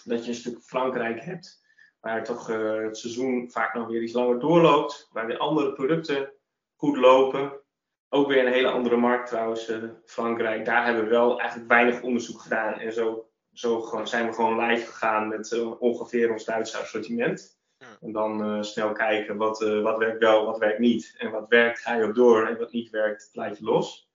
dat 0.04 0.24
je 0.24 0.30
een 0.30 0.36
stuk 0.36 0.62
Frankrijk 0.62 1.24
hebt, 1.24 1.62
waar 2.00 2.24
toch 2.24 2.50
uh, 2.50 2.82
het 2.82 2.98
seizoen 2.98 3.50
vaak 3.50 3.74
nog 3.74 3.88
weer 3.88 4.02
iets 4.02 4.12
langer 4.12 4.38
doorloopt, 4.38 5.08
waar 5.12 5.26
weer 5.26 5.38
andere 5.38 5.72
producten 5.72 6.32
goed 6.76 6.96
lopen. 6.96 7.62
Ook 8.08 8.28
weer 8.28 8.46
een 8.46 8.52
hele 8.52 8.70
andere 8.70 8.96
markt 8.96 9.28
trouwens, 9.28 9.68
uh, 9.68 9.84
Frankrijk. 10.04 10.64
Daar 10.64 10.84
hebben 10.84 11.04
we 11.04 11.10
wel 11.10 11.40
eigenlijk 11.40 11.70
weinig 11.70 12.02
onderzoek 12.02 12.40
gedaan. 12.40 12.78
En 12.78 12.92
zo, 12.92 13.28
zo 13.52 13.80
gewoon, 13.80 14.08
zijn 14.08 14.26
we 14.26 14.32
gewoon 14.32 14.66
live 14.66 14.86
gegaan 14.86 15.28
met 15.28 15.50
uh, 15.50 15.80
ongeveer 15.80 16.32
ons 16.32 16.44
Duitse 16.44 16.78
assortiment. 16.78 17.58
Ja. 17.84 18.06
En 18.06 18.12
dan 18.12 18.56
uh, 18.56 18.62
snel 18.62 18.92
kijken 18.92 19.36
wat, 19.36 19.58
wat 19.60 19.98
werkt 19.98 20.18
wel, 20.18 20.44
wat 20.44 20.58
werkt 20.58 20.78
niet. 20.78 21.14
En 21.18 21.30
wat 21.30 21.48
werkt 21.48 21.80
ga 21.80 21.94
je 21.94 22.04
op 22.04 22.14
door 22.14 22.46
en 22.46 22.58
wat 22.58 22.72
niet 22.72 22.90
werkt 22.90 23.30
laat 23.32 23.58
je 23.58 23.64
los. 23.64 24.08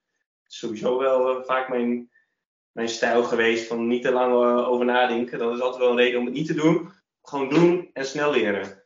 Sowieso 0.47 0.97
wel 0.97 1.43
vaak 1.43 1.69
mijn, 1.69 2.11
mijn 2.71 2.89
stijl 2.89 3.23
geweest 3.23 3.67
van 3.67 3.87
niet 3.87 4.03
te 4.03 4.11
lang 4.11 4.33
over 4.65 4.85
nadenken. 4.85 5.39
Dat 5.39 5.53
is 5.53 5.61
altijd 5.61 5.81
wel 5.81 5.91
een 5.91 5.97
reden 5.97 6.19
om 6.19 6.25
het 6.25 6.33
niet 6.33 6.47
te 6.47 6.53
doen. 6.53 6.91
Gewoon 7.21 7.49
doen 7.49 7.89
en 7.93 8.05
snel 8.05 8.31
leren. 8.31 8.83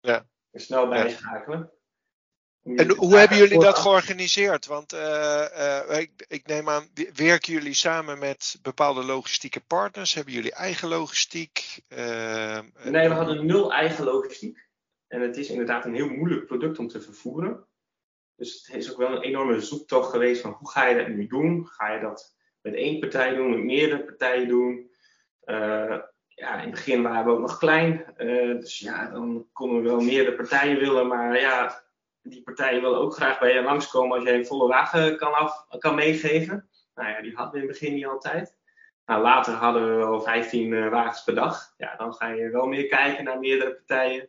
Ja. 0.00 0.26
En 0.50 0.60
snel 0.60 0.88
bijschakelen. 0.88 1.72
En 2.64 2.96
hoe 2.96 3.16
hebben 3.16 3.36
jullie 3.36 3.58
dat 3.58 3.78
georganiseerd? 3.78 4.66
Want 4.66 4.94
uh, 4.94 5.44
uh, 5.90 5.98
ik, 5.98 6.10
ik, 6.28 6.46
neem 6.46 6.68
aan, 6.68 6.88
werken 7.14 7.52
jullie 7.52 7.74
samen 7.74 8.18
met 8.18 8.58
bepaalde 8.62 9.04
logistieke 9.04 9.60
partners? 9.60 10.14
Hebben 10.14 10.34
jullie 10.34 10.52
eigen 10.52 10.88
logistiek? 10.88 11.80
Uh, 11.88 12.58
nee, 12.84 13.08
we 13.08 13.14
hadden 13.14 13.46
nul 13.46 13.72
eigen 13.72 14.04
logistiek. 14.04 14.68
En 15.08 15.20
het 15.20 15.36
is 15.36 15.48
inderdaad 15.48 15.84
een 15.84 15.94
heel 15.94 16.08
moeilijk 16.08 16.46
product 16.46 16.78
om 16.78 16.88
te 16.88 17.00
vervoeren. 17.00 17.66
Dus 18.36 18.66
het 18.66 18.76
is 18.76 18.90
ook 18.92 18.98
wel 18.98 19.12
een 19.12 19.22
enorme 19.22 19.60
zoektocht 19.60 20.10
geweest 20.10 20.40
van 20.40 20.52
hoe 20.52 20.70
ga 20.70 20.86
je 20.86 20.96
dat 20.96 21.08
nu 21.08 21.26
doen? 21.26 21.66
Ga 21.66 21.92
je 21.92 22.00
dat 22.00 22.34
met 22.60 22.74
één 22.74 23.00
partij 23.00 23.34
doen, 23.34 23.50
met 23.50 23.64
meerdere 23.64 24.04
partijen 24.04 24.48
doen? 24.48 24.90
Ja, 26.34 26.54
in 26.54 26.60
het 26.60 26.70
begin 26.70 27.02
waren 27.02 27.24
we 27.24 27.30
ook 27.30 27.40
nog 27.40 27.58
klein. 27.58 28.04
Dus 28.60 28.78
ja, 28.78 29.10
dan 29.10 29.48
konden 29.52 29.82
we 29.82 29.88
wel 29.88 30.00
meerdere 30.00 30.36
partijen 30.36 30.78
willen. 30.78 31.06
Maar 31.06 31.40
ja, 31.40 31.82
die 32.22 32.42
partijen 32.42 32.82
willen 32.82 32.98
ook 32.98 33.14
graag 33.14 33.38
bij 33.38 33.54
je 33.54 33.62
langskomen 33.62 34.16
als 34.16 34.24
jij 34.24 34.34
een 34.34 34.46
volle 34.46 34.68
wagen 34.68 35.16
kan, 35.16 35.32
af, 35.32 35.66
kan 35.78 35.94
meegeven. 35.94 36.68
Nou 36.94 37.08
ja, 37.08 37.22
die 37.22 37.34
hadden 37.34 37.52
we 37.54 37.60
in 37.60 37.68
het 37.68 37.78
begin 37.78 37.94
niet 37.94 38.06
altijd. 38.06 38.58
Nou, 39.06 39.22
later 39.22 39.52
hadden 39.52 39.88
we 39.88 39.94
wel 39.94 40.20
15 40.20 40.72
uh, 40.72 40.88
wagens 40.88 41.24
per 41.24 41.34
dag. 41.34 41.74
Ja, 41.76 41.96
dan 41.96 42.14
ga 42.14 42.28
je 42.28 42.50
wel 42.50 42.66
meer 42.66 42.86
kijken 42.86 43.24
naar 43.24 43.38
meerdere 43.38 43.74
partijen. 43.74 44.28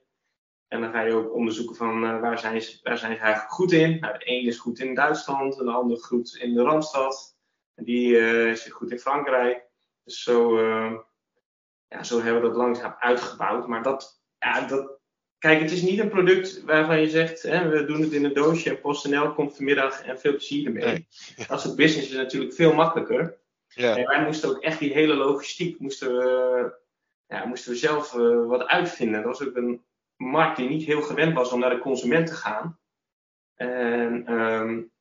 En 0.67 0.81
dan 0.81 0.91
ga 0.91 1.01
je 1.01 1.13
ook 1.13 1.33
onderzoeken 1.33 1.75
van 1.75 2.03
uh, 2.03 2.19
waar, 2.19 2.39
zijn 2.39 2.61
ze, 2.61 2.79
waar 2.83 2.97
zijn 2.97 3.15
ze 3.15 3.21
eigenlijk 3.21 3.53
goed 3.53 3.71
in. 3.71 3.99
Nou, 3.99 4.17
de 4.17 4.25
ene 4.25 4.47
is 4.47 4.59
goed 4.59 4.79
in 4.79 4.95
Duitsland, 4.95 5.57
de 5.57 5.71
andere 5.71 6.01
goed 6.01 6.35
in 6.35 6.53
de 6.53 6.61
Randstad. 6.61 7.37
En 7.75 7.83
die 7.83 8.11
uh, 8.11 8.49
is 8.49 8.65
goed 8.65 8.91
in 8.91 8.99
Frankrijk. 8.99 9.69
Dus 10.03 10.23
zo, 10.23 10.61
ja, 11.87 12.03
zo 12.03 12.21
hebben 12.21 12.41
we 12.41 12.47
dat 12.47 12.57
langzaam 12.57 12.95
uitgebouwd. 12.99 13.67
Maar 13.67 13.83
dat, 13.83 14.23
ja, 14.37 14.61
dat, 14.67 15.00
kijk, 15.41 15.61
het 15.61 15.71
is 15.71 15.81
niet 15.81 15.99
een 15.99 16.09
product 16.09 16.63
waarvan 16.63 17.01
je 17.01 17.09
zegt, 17.09 17.41
hè, 17.41 17.69
we 17.69 17.85
doen 17.85 18.01
het 18.01 18.11
in 18.11 18.25
een 18.25 18.33
doosje 18.33 18.69
en 18.69 18.79
PostNL 18.79 19.33
komt 19.33 19.55
vanmiddag 19.55 20.03
en 20.03 20.19
veel 20.19 20.31
plezier 20.31 20.65
ermee. 20.65 20.83
Nee. 20.83 21.07
Als 21.47 21.63
het 21.63 21.75
business 21.75 22.09
is 22.09 22.15
natuurlijk 22.15 22.53
veel 22.53 22.73
makkelijker. 22.73 23.37
Ja. 23.67 23.97
En 23.97 24.05
wij 24.05 24.23
moesten 24.23 24.49
ook 24.49 24.61
echt 24.61 24.79
die 24.79 24.93
hele 24.93 25.13
logistiek, 25.13 25.79
moesten 25.79 26.17
we, 26.17 26.73
ja, 27.27 27.45
moesten 27.45 27.71
we 27.71 27.77
zelf 27.77 28.11
wat 28.47 28.67
uitvinden. 28.67 29.23
Dat 29.23 29.37
was 29.37 29.47
ook 29.47 29.55
een 29.55 29.81
markt 30.15 30.57
die 30.57 30.69
niet 30.69 30.83
heel 30.83 31.01
gewend 31.01 31.33
was 31.33 31.51
om 31.51 31.59
naar 31.59 31.69
de 31.69 31.79
consument 31.79 32.27
te 32.27 32.33
gaan. 32.33 32.79
En 33.55 34.33
um, 34.33 34.91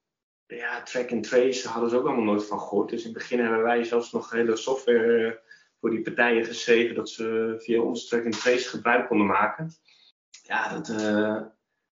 ja, 0.46 0.82
track 0.82 1.12
and 1.12 1.22
trace 1.28 1.68
hadden 1.68 1.90
ze 1.90 1.96
ook 1.96 2.06
allemaal 2.06 2.24
nooit 2.24 2.46
van 2.46 2.60
gehoord. 2.60 2.90
Dus 2.90 3.00
in 3.04 3.08
het 3.08 3.18
begin 3.18 3.40
hebben 3.40 3.62
wij 3.62 3.84
zelfs 3.84 4.12
nog 4.12 4.30
hele 4.30 4.56
software 4.56 5.26
eh, 5.26 5.36
voor 5.80 5.90
die 5.90 6.02
partijen 6.02 6.44
geschreven 6.44 6.94
dat 6.94 7.08
ze 7.08 7.54
via 7.58 7.80
ons 7.80 8.08
track 8.08 8.24
and 8.24 8.40
trace 8.40 8.68
gebruik 8.68 9.08
konden 9.08 9.26
maken. 9.26 9.72
Ja, 10.50 10.68
dat, 10.68 10.88
uh, 10.88 11.42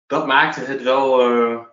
dat 0.06 0.26
maakte 0.26 0.60
het 0.60 0.82
wel 0.82 1.30
uh, 1.30 1.66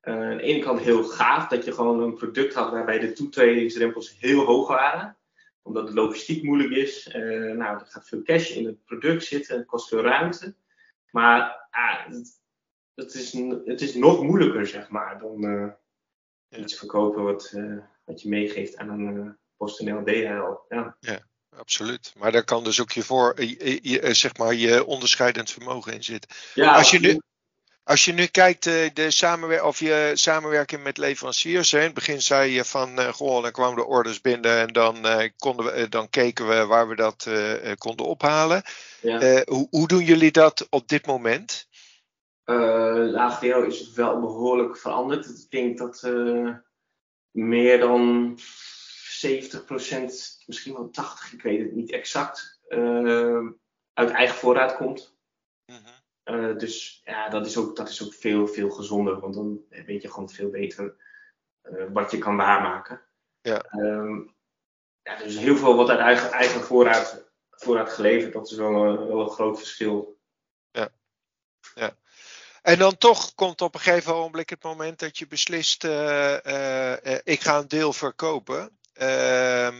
aan 0.00 0.36
de 0.36 0.42
ene 0.42 0.62
kant 0.62 0.80
heel 0.80 1.04
gaaf 1.04 1.48
dat 1.48 1.64
je 1.64 1.72
gewoon 1.72 2.00
een 2.00 2.14
product 2.14 2.54
had 2.54 2.70
waarbij 2.70 2.98
de 2.98 3.12
toetredingsdrempels 3.12 4.18
heel 4.18 4.44
hoog 4.44 4.68
waren 4.68 5.16
omdat 5.62 5.86
de 5.86 5.94
logistiek 5.94 6.42
moeilijk 6.42 6.70
is. 6.70 7.08
Nou, 7.12 7.78
er 7.78 7.86
gaat 7.86 8.08
veel 8.08 8.22
cash 8.22 8.50
in 8.50 8.66
het 8.66 8.84
product 8.84 9.24
zitten, 9.24 9.56
het 9.56 9.66
kost 9.66 9.88
veel 9.88 10.02
ruimte. 10.02 10.54
Maar 11.10 11.68
het, 11.70 12.40
het, 12.94 13.14
is, 13.14 13.32
het 13.64 13.80
is 13.80 13.94
nog 13.94 14.22
moeilijker, 14.22 14.66
zeg 14.66 14.88
maar, 14.88 15.18
dan 15.18 15.74
iets 16.48 16.74
verkopen 16.74 17.22
wat, 17.22 17.54
wat 18.04 18.22
je 18.22 18.28
meegeeft 18.28 18.76
aan 18.76 18.88
een 18.88 19.38
PostNL 19.56 20.04
DHL. 20.04 20.74
Ja. 20.74 20.96
ja, 21.00 21.20
absoluut. 21.56 22.12
Maar 22.18 22.32
daar 22.32 22.44
kan 22.44 22.64
dus 22.64 22.80
ook 22.80 22.92
je, 22.92 23.02
voor, 23.02 23.42
je, 23.42 23.78
je, 23.82 24.14
zeg 24.14 24.36
maar, 24.36 24.54
je 24.54 24.84
onderscheidend 24.84 25.50
vermogen 25.50 25.92
in 25.92 26.04
zitten. 26.04 26.30
Ja, 26.54 26.74
als 26.74 26.90
je 26.90 27.00
nu, 27.00 27.20
als 27.84 28.04
je 28.04 28.12
nu 28.12 28.26
kijkt, 28.26 28.64
de 28.64 29.10
samenwer 29.10 29.64
of 29.64 29.78
je 29.78 30.10
samenwerking 30.14 30.82
met 30.82 30.98
leveranciers. 30.98 31.70
Hè, 31.70 31.78
in 31.78 31.84
het 31.84 31.94
begin 31.94 32.22
zei 32.22 32.52
je 32.52 32.64
van, 32.64 33.00
uh, 33.00 33.08
goh, 33.08 33.42
dan 33.42 33.52
kwamen 33.52 33.76
de 33.76 33.84
orders 33.84 34.20
binnen 34.20 34.58
en 34.58 34.68
dan, 34.68 35.06
uh, 35.06 35.28
konden 35.36 35.74
we, 35.74 35.88
dan 35.88 36.10
keken 36.10 36.48
we 36.48 36.66
waar 36.66 36.88
we 36.88 36.94
dat 36.94 37.26
uh, 37.28 37.72
konden 37.78 38.06
ophalen. 38.06 38.62
Ja. 39.00 39.42
hoe, 39.44 39.66
hoe, 39.70 39.88
doen 39.88 40.04
jullie 40.04 40.32
dat 40.32 40.66
op 40.70 40.88
dit 40.88 41.06
moment? 41.06 41.70
laagdeel 42.44 43.62
is 43.62 43.78
het 43.78 43.92
wel 43.92 44.20
behoorlijk 44.20 44.78
veranderd. 44.78 45.26
Ik 45.26 45.50
denk 45.50 45.78
dat 45.78 46.02
meer 47.30 47.78
dan 47.78 48.38
70%, 49.26 50.44
misschien 50.46 50.72
wel 50.72 50.90
80%, 51.30 51.34
ik 51.34 51.42
weet 51.42 51.58
het 51.58 51.72
niet 51.72 51.90
exact, 51.90 52.60
uit 53.92 54.10
eigen 54.10 54.36
voorraad 54.36 54.76
komt. 54.76 55.16
-hmm. 55.64 56.00
Uh, 56.24 56.58
dus 56.58 57.00
ja, 57.04 57.28
dat 57.28 57.46
is, 57.46 57.56
ook, 57.56 57.76
dat 57.76 57.88
is 57.88 58.04
ook 58.04 58.14
veel, 58.14 58.46
veel 58.46 58.70
gezonder. 58.70 59.20
Want 59.20 59.34
dan 59.34 59.64
weet 59.68 60.02
je 60.02 60.10
gewoon 60.10 60.30
veel 60.30 60.50
beter 60.50 60.96
uh, 61.62 61.84
wat 61.92 62.10
je 62.10 62.18
kan 62.18 62.36
waarmaken. 62.36 63.02
Ja. 63.40 63.64
Um, 63.72 64.34
ja, 65.02 65.16
dus 65.16 65.38
heel 65.38 65.56
veel 65.56 65.76
wat 65.76 65.88
uit 65.88 65.98
eigen, 65.98 66.30
eigen 66.30 66.60
voorraad, 66.60 67.24
voorraad 67.50 67.90
geleverd. 67.90 68.32
Dat 68.32 68.50
is 68.50 68.56
wel 68.56 68.74
een, 68.74 69.06
wel 69.06 69.20
een 69.20 69.30
groot 69.30 69.58
verschil. 69.58 70.20
Ja. 70.70 70.88
ja. 71.74 71.96
En 72.62 72.78
dan 72.78 72.98
toch 72.98 73.34
komt 73.34 73.60
op 73.60 73.74
een 73.74 73.80
gegeven 73.80 74.14
ogenblik 74.14 74.50
het 74.50 74.62
moment 74.62 74.98
dat 74.98 75.18
je 75.18 75.26
beslist: 75.26 75.84
uh, 75.84 76.96
ik 77.22 77.40
ga 77.40 77.58
een 77.58 77.68
deel 77.68 77.92
verkopen. 77.92 78.78
Ehm, 78.92 79.74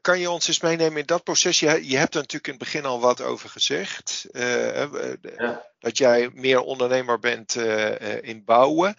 kan 0.00 0.20
je 0.20 0.30
ons 0.30 0.48
eens 0.48 0.60
meenemen 0.60 1.00
in 1.00 1.06
dat 1.06 1.24
proces? 1.24 1.60
Je, 1.60 1.88
je 1.88 1.96
hebt 1.96 2.14
er 2.14 2.20
natuurlijk 2.20 2.46
in 2.46 2.54
het 2.54 2.62
begin 2.62 2.84
al 2.84 3.00
wat 3.00 3.20
over 3.20 3.48
gezegd. 3.48 4.26
Uh, 4.32 4.92
ja. 5.36 5.66
Dat 5.78 5.98
jij 5.98 6.30
meer 6.34 6.60
ondernemer 6.60 7.18
bent 7.18 7.54
in 8.20 8.44
bouwen. 8.44 8.94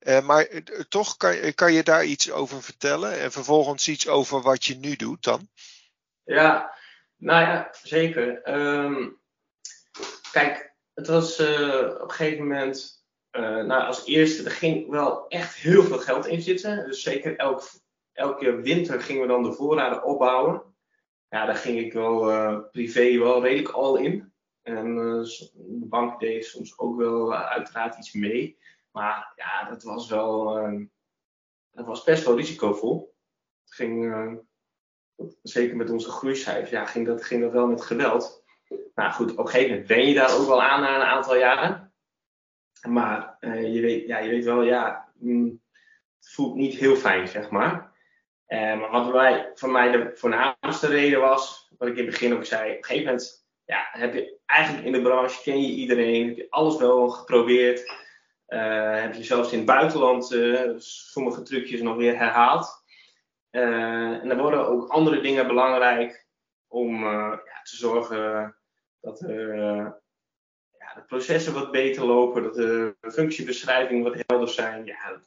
Uh, 0.00 0.20
maar 0.20 0.48
toch 0.88 1.16
kan, 1.16 1.54
kan 1.54 1.72
je 1.72 1.82
daar 1.82 2.04
iets 2.04 2.30
over 2.30 2.62
vertellen? 2.62 3.18
En 3.18 3.32
vervolgens 3.32 3.88
iets 3.88 4.08
over 4.08 4.42
wat 4.42 4.64
je 4.64 4.76
nu 4.76 4.96
doet 4.96 5.24
dan? 5.24 5.48
Ja, 6.24 6.74
nou 7.16 7.42
ja, 7.42 7.70
zeker. 7.82 8.50
Um, 8.58 9.20
kijk, 10.32 10.74
het 10.94 11.06
was 11.06 11.40
op 11.40 11.46
een 12.00 12.10
gegeven 12.10 12.46
moment. 12.46 13.04
nou, 13.32 13.82
als 13.84 14.06
eerste, 14.06 14.44
er 14.44 14.50
ging 14.50 14.90
wel 14.90 15.28
echt 15.28 15.54
heel 15.54 15.82
veel 15.82 15.98
geld 15.98 16.26
in 16.26 16.42
zitten. 16.42 16.86
Dus 16.86 17.02
zeker 17.02 17.36
elk 17.36 17.62
elke 18.18 18.60
winter 18.60 19.00
gingen 19.00 19.22
we 19.22 19.28
dan 19.28 19.42
de 19.42 19.52
voorraden 19.52 20.04
opbouwen. 20.04 20.62
Ja, 21.28 21.46
daar 21.46 21.56
ging 21.56 21.78
ik 21.78 21.92
wel 21.92 22.30
uh, 22.30 22.58
privé 22.70 23.18
wel 23.18 23.42
redelijk 23.42 23.68
al 23.68 23.96
in. 23.96 24.32
En 24.62 24.86
uh, 24.86 25.24
de 25.54 25.86
bank 25.86 26.20
deed 26.20 26.44
soms 26.44 26.78
ook 26.78 26.96
wel 26.96 27.32
uh, 27.32 27.46
uiteraard 27.46 27.98
iets 27.98 28.12
mee. 28.12 28.58
Maar 28.92 29.32
ja, 29.36 29.68
dat 29.68 29.82
was 29.82 30.08
wel 30.08 30.44
dat 31.70 31.86
was 31.86 32.04
best 32.04 32.24
wel 32.24 32.36
risicovol. 32.36 33.14
Het 33.64 33.74
ging, 33.74 34.14
zeker 35.42 35.76
met 35.76 35.90
onze 35.90 36.10
groeicijfers, 36.10 36.70
ja, 36.70 36.86
ging, 36.86 37.06
dat, 37.06 37.24
ging 37.24 37.42
dat 37.42 37.52
wel 37.52 37.66
met 37.66 37.82
geweld. 37.82 38.44
Nou 38.94 39.12
goed, 39.12 39.30
op 39.30 39.38
een 39.38 39.46
gegeven 39.46 39.70
moment 39.70 39.88
ben 39.88 40.06
je 40.08 40.14
daar 40.14 40.38
ook 40.38 40.46
wel 40.46 40.62
aan 40.62 40.80
na 40.80 40.94
een 40.94 41.06
aantal 41.06 41.36
jaren. 41.36 41.92
Maar 42.88 43.36
je, 43.40 43.80
weet, 43.80 44.06
ja, 44.06 44.18
je 44.18 44.30
weet 44.30 44.44
wel, 44.44 44.62
ja, 44.62 45.12
mm, 45.14 45.62
het 46.18 46.30
voelt 46.30 46.54
niet 46.54 46.74
heel 46.74 46.96
fijn, 46.96 47.28
zeg 47.28 47.50
maar. 47.50 47.87
Maar 48.48 48.90
wat 48.90 49.12
bij, 49.12 49.50
voor 49.54 49.70
mij 49.70 49.90
de 49.90 50.10
voornaamste 50.14 50.86
reden 50.86 51.20
was, 51.20 51.68
wat 51.78 51.88
ik 51.88 51.96
in 51.96 52.02
het 52.02 52.10
begin 52.10 52.34
ook 52.34 52.44
zei, 52.44 52.70
op 52.70 52.76
een 52.76 52.84
gegeven 52.84 53.06
moment 53.06 53.46
ja, 53.64 53.88
heb 53.90 54.14
je 54.14 54.38
eigenlijk 54.46 54.86
in 54.86 54.92
de 54.92 55.02
branche, 55.02 55.42
ken 55.42 55.62
je 55.62 55.72
iedereen, 55.72 56.26
heb 56.26 56.36
je 56.36 56.46
alles 56.50 56.76
wel 56.76 57.08
geprobeerd. 57.08 58.06
Uh, 58.48 59.00
heb 59.00 59.14
je 59.14 59.22
zelfs 59.22 59.52
in 59.52 59.58
het 59.58 59.66
buitenland 59.66 60.32
uh, 60.32 60.72
sommige 60.76 61.42
trucjes 61.42 61.80
nog 61.80 61.96
weer 61.96 62.16
herhaald. 62.16 62.82
en 63.50 64.28
dan 64.28 64.38
worden 64.38 64.68
ook 64.68 64.88
andere 64.88 65.20
dingen 65.20 65.46
belangrijk 65.46 66.26
om 66.68 67.04
ja, 67.04 67.62
te 67.62 67.76
zorgen 67.76 68.56
dat 69.00 69.18
ja, 70.78 70.94
de 70.94 71.02
processen 71.06 71.54
wat 71.54 71.70
beter 71.70 72.04
lopen, 72.04 72.42
dat 72.42 72.54
de 72.54 72.96
functiebeschrijvingen 73.00 74.04
wat 74.04 74.24
helder 74.26 74.48
zijn. 74.48 74.84
Ja, 74.84 75.20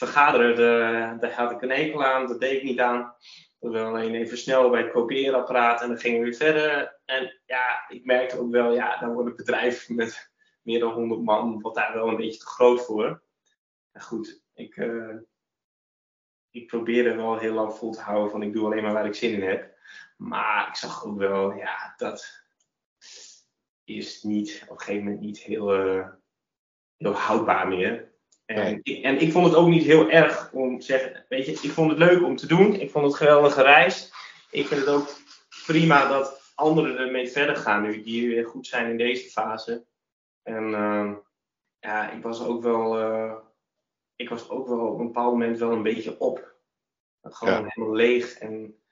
vergaderen, 0.00 0.56
de, 0.56 1.16
daar 1.20 1.32
had 1.32 1.50
ik 1.50 1.62
een 1.62 1.70
ekel 1.70 2.04
aan, 2.04 2.26
dat 2.26 2.40
deed 2.40 2.56
ik 2.56 2.62
niet 2.62 2.80
aan. 2.80 3.14
We 3.58 3.68
wilden 3.68 3.92
alleen 3.92 4.14
even 4.14 4.38
snel 4.38 4.70
bij 4.70 4.82
het 4.82 4.92
kopieerapparaat 4.92 5.82
en 5.82 5.88
dan 5.88 5.98
gingen 5.98 6.18
we 6.18 6.24
weer 6.24 6.34
verder. 6.34 6.98
En 7.04 7.40
ja, 7.46 7.88
ik 7.88 8.04
merkte 8.04 8.38
ook 8.38 8.50
wel, 8.50 8.74
ja, 8.74 8.96
dan 8.98 9.12
wordt 9.12 9.28
het 9.28 9.36
bedrijf 9.36 9.88
met 9.88 10.32
meer 10.62 10.80
dan 10.80 10.92
100 10.92 11.22
man, 11.22 11.60
wat 11.60 11.74
daar 11.74 11.94
wel 11.94 12.08
een 12.08 12.16
beetje 12.16 12.40
te 12.40 12.46
groot 12.46 12.84
voor. 12.84 13.22
Maar 13.92 14.02
goed, 14.02 14.42
ik, 14.54 14.76
uh, 14.76 15.16
ik 16.50 16.66
probeerde 16.66 17.14
wel 17.14 17.38
heel 17.38 17.54
lang 17.54 17.74
vol 17.74 17.92
te 17.92 18.00
houden 18.00 18.30
van 18.30 18.42
ik 18.42 18.52
doe 18.52 18.64
alleen 18.64 18.82
maar 18.82 18.92
waar 18.92 19.06
ik 19.06 19.14
zin 19.14 19.32
in 19.32 19.48
heb. 19.48 19.78
Maar 20.16 20.68
ik 20.68 20.74
zag 20.74 21.04
ook 21.04 21.18
wel, 21.18 21.54
ja, 21.54 21.94
dat 21.96 22.44
is 23.84 24.22
niet, 24.22 24.64
op 24.68 24.70
een 24.70 24.78
gegeven 24.78 25.04
moment 25.04 25.20
niet 25.20 25.38
heel, 25.38 25.86
uh, 25.86 26.08
heel 26.96 27.12
houdbaar 27.12 27.68
meer. 27.68 28.09
En, 28.56 28.80
ik, 28.82 29.04
en 29.04 29.20
ik 29.20 29.32
vond 29.32 29.46
het 29.46 29.54
ook 29.54 29.68
niet 29.68 29.84
heel 29.84 30.10
erg 30.10 30.52
om 30.52 30.78
te 30.78 30.84
zeggen, 30.84 31.24
weet 31.28 31.46
je, 31.46 31.52
ik 31.52 31.70
vond 31.70 31.90
het 31.90 31.98
leuk 31.98 32.22
om 32.22 32.36
te 32.36 32.46
doen. 32.46 32.74
Ik 32.74 32.90
vond 32.90 33.04
het 33.04 33.14
geweldige 33.14 33.62
reis. 33.62 34.12
Ik 34.50 34.66
vind 34.66 34.80
het 34.80 34.88
ook 34.88 35.08
prima 35.66 36.08
dat 36.08 36.52
anderen 36.54 36.98
ermee 36.98 37.28
verder 37.28 37.56
gaan 37.56 37.82
nu, 37.82 38.02
die 38.02 38.28
weer 38.28 38.46
goed 38.46 38.66
zijn 38.66 38.90
in 38.90 38.96
deze 38.96 39.30
fase. 39.30 39.86
En 40.42 40.64
uh, 40.68 41.16
ja, 41.78 42.10
ik 42.10 42.22
was 42.22 42.44
ook 42.44 42.62
wel, 42.62 43.00
uh, 43.00 43.34
ik 44.16 44.28
was 44.28 44.48
ook 44.48 44.68
wel 44.68 44.86
op 44.86 44.98
een 44.98 45.06
bepaald 45.06 45.32
moment 45.32 45.58
wel 45.58 45.72
een 45.72 45.82
beetje 45.82 46.20
op. 46.20 46.54
Gewoon 47.22 47.54
ja. 47.54 47.68
helemaal 47.68 47.96
leeg 47.96 48.38
en 48.38 48.82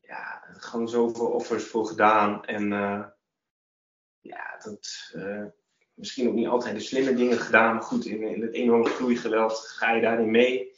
ja, 0.00 0.44
gewoon 0.46 0.88
zoveel 0.88 1.26
offers 1.26 1.64
voor 1.64 1.86
gedaan. 1.86 2.44
En 2.44 2.70
uh, 2.70 3.04
ja, 4.20 4.58
dat, 4.64 5.14
misschien 5.94 6.28
ook 6.28 6.34
niet 6.34 6.46
altijd 6.46 6.74
de 6.74 6.80
slimme 6.80 7.14
dingen 7.14 7.38
gedaan. 7.38 7.74
Maar 7.74 7.82
goed, 7.82 8.04
in, 8.04 8.22
in 8.22 8.42
het 8.42 8.52
enorme 8.52 8.88
groeigeweld 8.88 9.58
ga 9.58 9.92
je 9.92 10.00
daarin 10.00 10.30
mee. 10.30 10.72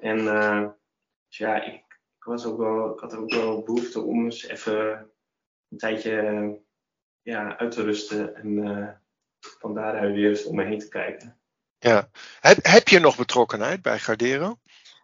En 0.00 0.18
uh, 0.18 0.68
dus 1.28 1.38
ja, 1.38 1.64
ik, 1.64 1.74
ik, 2.18 2.24
was 2.24 2.44
ook 2.44 2.58
wel, 2.58 2.92
ik 2.92 3.00
had 3.00 3.16
ook 3.16 3.32
wel 3.32 3.62
behoefte 3.62 4.00
om 4.00 4.24
eens 4.24 4.46
even 4.46 5.10
een 5.68 5.78
tijdje 5.78 6.60
ja, 7.22 7.58
uit 7.58 7.70
te 7.70 7.82
rusten. 7.82 8.34
En 8.34 8.48
uh, 8.48 8.88
van 9.40 9.74
daaruit 9.74 10.14
weer 10.14 10.28
eens 10.28 10.44
om 10.44 10.56
me 10.56 10.64
heen 10.64 10.78
te 10.78 10.88
kijken. 10.88 11.40
Ja. 11.78 12.10
Heb, 12.40 12.58
heb 12.62 12.88
je 12.88 12.98
nog 12.98 13.16
betrokkenheid 13.16 13.82
bij 13.82 13.98
Gardero? 13.98 14.56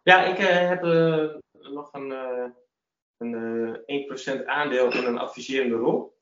Ja, 0.03 0.24
ik 0.24 0.38
uh, 0.38 0.68
heb 0.68 0.83
nog 1.53 1.92
een, 1.92 2.11
een 3.16 4.42
1% 4.42 4.44
aandeel 4.46 4.92
in 4.92 5.05
een 5.05 5.18
adviserende 5.18 5.77
rol. 5.77 6.14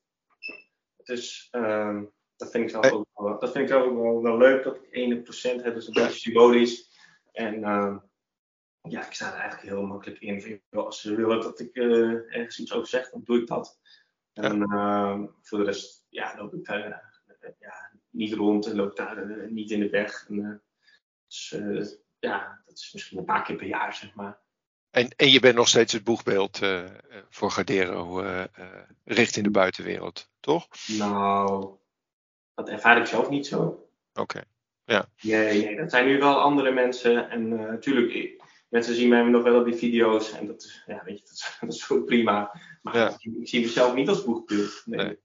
Dus 1.05 1.48
ehm, 1.50 2.05
dat 2.42 2.50
vind 2.50 2.64
ik 2.64 2.70
zelf 2.70 2.90
ook 2.90 3.07
wel, 3.14 3.38
dat 3.38 3.52
vind 3.52 3.70
ik 3.70 3.76
ook 3.76 3.94
wel, 3.94 4.22
wel 4.22 4.37
leuk 4.37 4.64
dat 4.64 4.78
ik 4.90 5.24
1% 5.61 5.62
heb, 5.62 5.74
dus 5.74 5.87
een 5.87 5.92
beetje 5.92 6.18
symbolisch. 6.18 6.90
En 7.33 7.55
uh, 7.55 7.96
ja, 8.83 9.07
ik 9.07 9.12
sta 9.12 9.33
er 9.33 9.40
eigenlijk 9.40 9.68
heel 9.68 9.87
makkelijk 9.87 10.20
in. 10.20 10.62
Als 10.70 11.00
ze 11.00 11.14
willen 11.14 11.40
dat 11.40 11.61
ik 11.61 11.76
uh, 11.76 12.37
ergens 12.37 12.59
iets 12.59 12.72
over 12.72 12.88
zeg, 12.88 13.11
dan 13.11 13.20
doe 13.24 13.40
ik 13.40 13.46
dat. 13.46 13.78
En 14.33 14.61
uh, 14.61 15.22
voor 15.40 15.59
de 15.59 15.64
rest, 15.64 16.07
ja, 16.09 16.37
loop 16.37 16.55
ik 16.55 16.64
daar 16.64 17.11
ja, 17.59 17.90
niet 18.11 18.33
rond 18.33 18.66
en 18.66 18.76
loop 18.76 18.96
daar 18.96 19.50
niet 19.50 19.70
in 19.70 19.81
de 19.81 19.90
weg. 19.90 20.26
En, 20.28 20.62
dus 21.26 21.98
ja, 22.18 22.62
dat 22.66 22.78
is 22.78 22.92
misschien 22.92 23.18
een 23.18 23.24
paar 23.24 23.42
keer 23.42 23.57
per 23.57 23.66
jaar, 23.66 23.94
zeg 23.94 24.14
maar. 24.14 24.40
En, 24.90 25.09
en 25.16 25.31
je 25.31 25.40
bent 25.40 25.55
nog 25.55 25.68
steeds 25.68 25.92
het 25.92 26.05
boegbeeld 26.05 26.61
voor 27.31 27.50
Gardero 27.50 28.24
richting 29.05 29.44
de 29.44 29.50
buitenwereld, 29.50 30.31
toch? 30.40 30.68
Nou, 30.87 31.81
dat 32.54 32.68
ervaar 32.68 32.98
ik 32.98 33.06
zelf 33.06 33.28
niet 33.28 33.46
zo. 33.46 33.88
Oké, 34.14 34.42
ja. 34.84 35.08
Nee, 35.20 35.64
nee, 35.64 35.76
dat 35.76 35.90
zijn 35.90 36.06
nu 36.06 36.18
wel 36.18 36.40
andere 36.40 36.70
mensen. 36.70 37.30
En 37.30 37.48
natuurlijk, 37.48 38.42
mensen 38.68 38.94
zien 38.94 39.08
mij 39.08 39.22
nog 39.22 39.42
wel 39.42 39.58
op 39.58 39.64
die 39.64 39.74
video's. 39.74 40.32
En 40.32 40.46
dat 40.46 40.62
is, 40.62 40.82
ja, 40.86 41.02
weet 41.04 41.18
je, 41.18 41.24
dat 41.24 41.32
is, 41.32 41.56
dat 41.60 41.72
is 41.72 42.04
prima. 42.06 42.60
Maar 42.82 42.96
ja. 42.96 43.08
ik, 43.08 43.32
ik, 43.40 43.48
zie 43.48 43.60
mezelf 43.60 43.94
niet 43.94 44.08
als 44.08 44.24
boegbeeld. 44.24 44.82
Nee. 44.84 45.06
nee. 45.06 45.18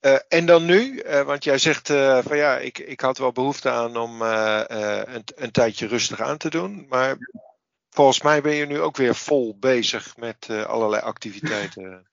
Uh, 0.00 0.18
en 0.28 0.46
dan 0.46 0.64
nu, 0.64 1.02
uh, 1.02 1.22
want 1.22 1.44
jij 1.44 1.58
zegt 1.58 1.88
uh, 1.88 2.18
van 2.22 2.36
ja, 2.36 2.58
ik, 2.58 2.78
ik 2.78 3.00
had 3.00 3.18
wel 3.18 3.32
behoefte 3.32 3.70
aan 3.70 3.96
om 3.96 4.22
een, 4.22 5.24
een 5.34 5.50
tijdje 5.50 5.86
rustig 5.86 6.20
aan 6.20 6.36
te 6.36 6.50
doen. 6.50 6.86
Maar 6.88 7.16
volgens 7.94 8.22
mij 8.22 8.42
ben 8.42 8.54
je 8.54 8.66
nu 8.66 8.80
ook 8.80 8.96
weer 8.96 9.14
vol 9.14 9.56
bezig 9.58 10.16
met 10.16 10.50
allerlei 10.50 11.02
activiteiten. 11.02 12.06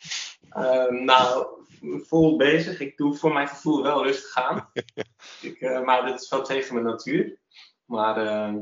nou, 1.06 1.48
vol 1.82 2.38
bezig. 2.38 2.80
Ik 2.80 2.98
doe 2.98 3.16
voor 3.16 3.34
mijn 3.34 3.48
gevoel 3.48 3.84
wel 3.84 4.04
rustig 4.04 4.36
aan. 4.36 4.72
ik, 5.42 5.82
maar 5.86 6.06
dat 6.06 6.22
is 6.22 6.30
wel 6.30 6.44
tegen 6.44 6.74
mijn 6.74 6.86
natuur. 6.86 7.38
Maar 7.86 8.54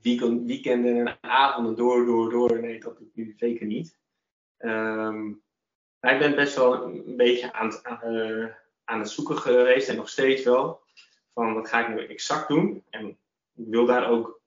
weekend, 0.00 0.46
weekenden 0.46 1.06
en 1.06 1.18
avonden 1.20 1.76
door, 1.76 2.04
door, 2.04 2.30
door, 2.30 2.60
nee, 2.60 2.80
dat 2.80 2.98
doe 2.98 3.06
ik 3.06 3.14
nu 3.14 3.34
zeker 3.36 3.66
niet. 3.66 3.98
Um, 4.58 5.42
ik 6.00 6.18
ben 6.18 6.34
best 6.34 6.56
wel 6.56 6.82
een 6.82 7.16
beetje 7.16 7.52
aan 7.52 7.66
het, 7.66 7.82
uh, 8.04 8.46
aan 8.84 8.98
het 8.98 9.10
zoeken 9.10 9.38
geweest 9.38 9.88
en 9.88 9.96
nog 9.96 10.08
steeds 10.08 10.44
wel. 10.44 10.80
Van 11.34 11.54
wat 11.54 11.68
ga 11.68 11.86
ik 11.86 11.94
nu 11.94 12.06
exact 12.06 12.48
doen? 12.48 12.84
En 12.90 13.08
ik 13.54 13.66
wil 13.68 13.86
daar 13.86 14.10
ook 14.10 14.41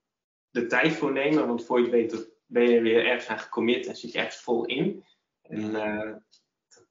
de 0.56 0.66
tijd 0.66 0.94
voor 0.94 1.12
nemen, 1.12 1.48
want 1.48 1.66
voor 1.66 1.78
je 1.80 1.84
het 1.84 1.94
weet 1.94 2.34
ben 2.46 2.70
je 2.70 2.82
weer 2.82 3.06
ergens 3.06 3.28
aan 3.28 3.40
gecommit 3.40 3.88
en 3.88 3.96
zit 3.96 4.12
je 4.12 4.18
ergens 4.18 4.42
vol 4.42 4.66
in. 4.66 5.06
En 5.42 5.62
uh, 5.62 6.16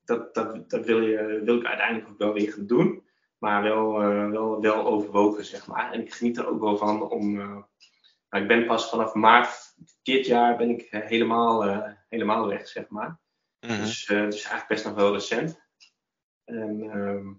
dat, 0.05 0.35
dat, 0.35 0.70
dat 0.70 0.87
wil, 0.87 1.00
je, 1.00 1.40
wil 1.44 1.57
ik 1.57 1.66
uiteindelijk 1.66 2.09
ook 2.09 2.18
wel 2.18 2.33
weer 2.33 2.53
gaan 2.53 2.66
doen. 2.66 3.09
Maar 3.38 3.62
wel, 3.62 4.03
uh, 4.03 4.31
wel, 4.31 4.61
wel 4.61 4.87
overwogen, 4.87 5.44
zeg 5.44 5.66
maar. 5.66 5.92
En 5.92 6.00
ik 6.00 6.14
geniet 6.14 6.38
er 6.38 6.48
ook 6.48 6.61
wel 6.61 6.77
van 6.77 7.11
om. 7.11 7.40
Uh, 7.40 7.62
nou, 8.29 8.42
ik 8.42 8.48
ben 8.48 8.66
pas 8.66 8.90
vanaf 8.90 9.14
maart 9.14 9.74
dit 10.03 10.27
jaar 10.27 10.57
ben 10.57 10.70
ik 10.70 10.87
helemaal, 10.90 11.85
helemaal 12.09 12.46
weg, 12.46 12.68
zeg 12.68 12.88
maar. 12.88 13.20
Mm-hmm. 13.61 13.81
Dus 13.81 14.07
het 14.07 14.35
is 14.35 14.42
eigenlijk 14.42 14.68
best 14.68 14.85
nog 14.85 14.94
wel 14.94 15.12
recent. 15.12 15.61
En, 16.44 16.83
uh, 16.83 17.31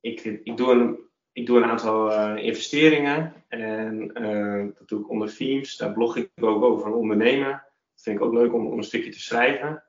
ik, 0.00 0.24
ik, 0.24 0.56
doe 0.56 0.70
een, 0.70 1.10
ik 1.32 1.46
doe 1.46 1.56
een 1.56 1.70
aantal 1.70 2.10
uh, 2.10 2.44
investeringen 2.44 3.44
en 3.48 4.10
uh, 4.22 4.66
dat 4.78 4.88
doe 4.88 5.00
ik 5.00 5.10
onder 5.10 5.36
Themes. 5.36 5.76
Daar 5.76 5.92
blog 5.92 6.16
ik 6.16 6.30
ook 6.40 6.62
over 6.62 6.86
een 6.86 6.92
ondernemer. 6.92 7.50
Dat 7.94 8.02
vind 8.02 8.16
ik 8.16 8.24
ook 8.24 8.32
leuk 8.32 8.52
om, 8.52 8.66
om 8.66 8.78
een 8.78 8.84
stukje 8.84 9.10
te 9.10 9.20
schrijven. 9.20 9.84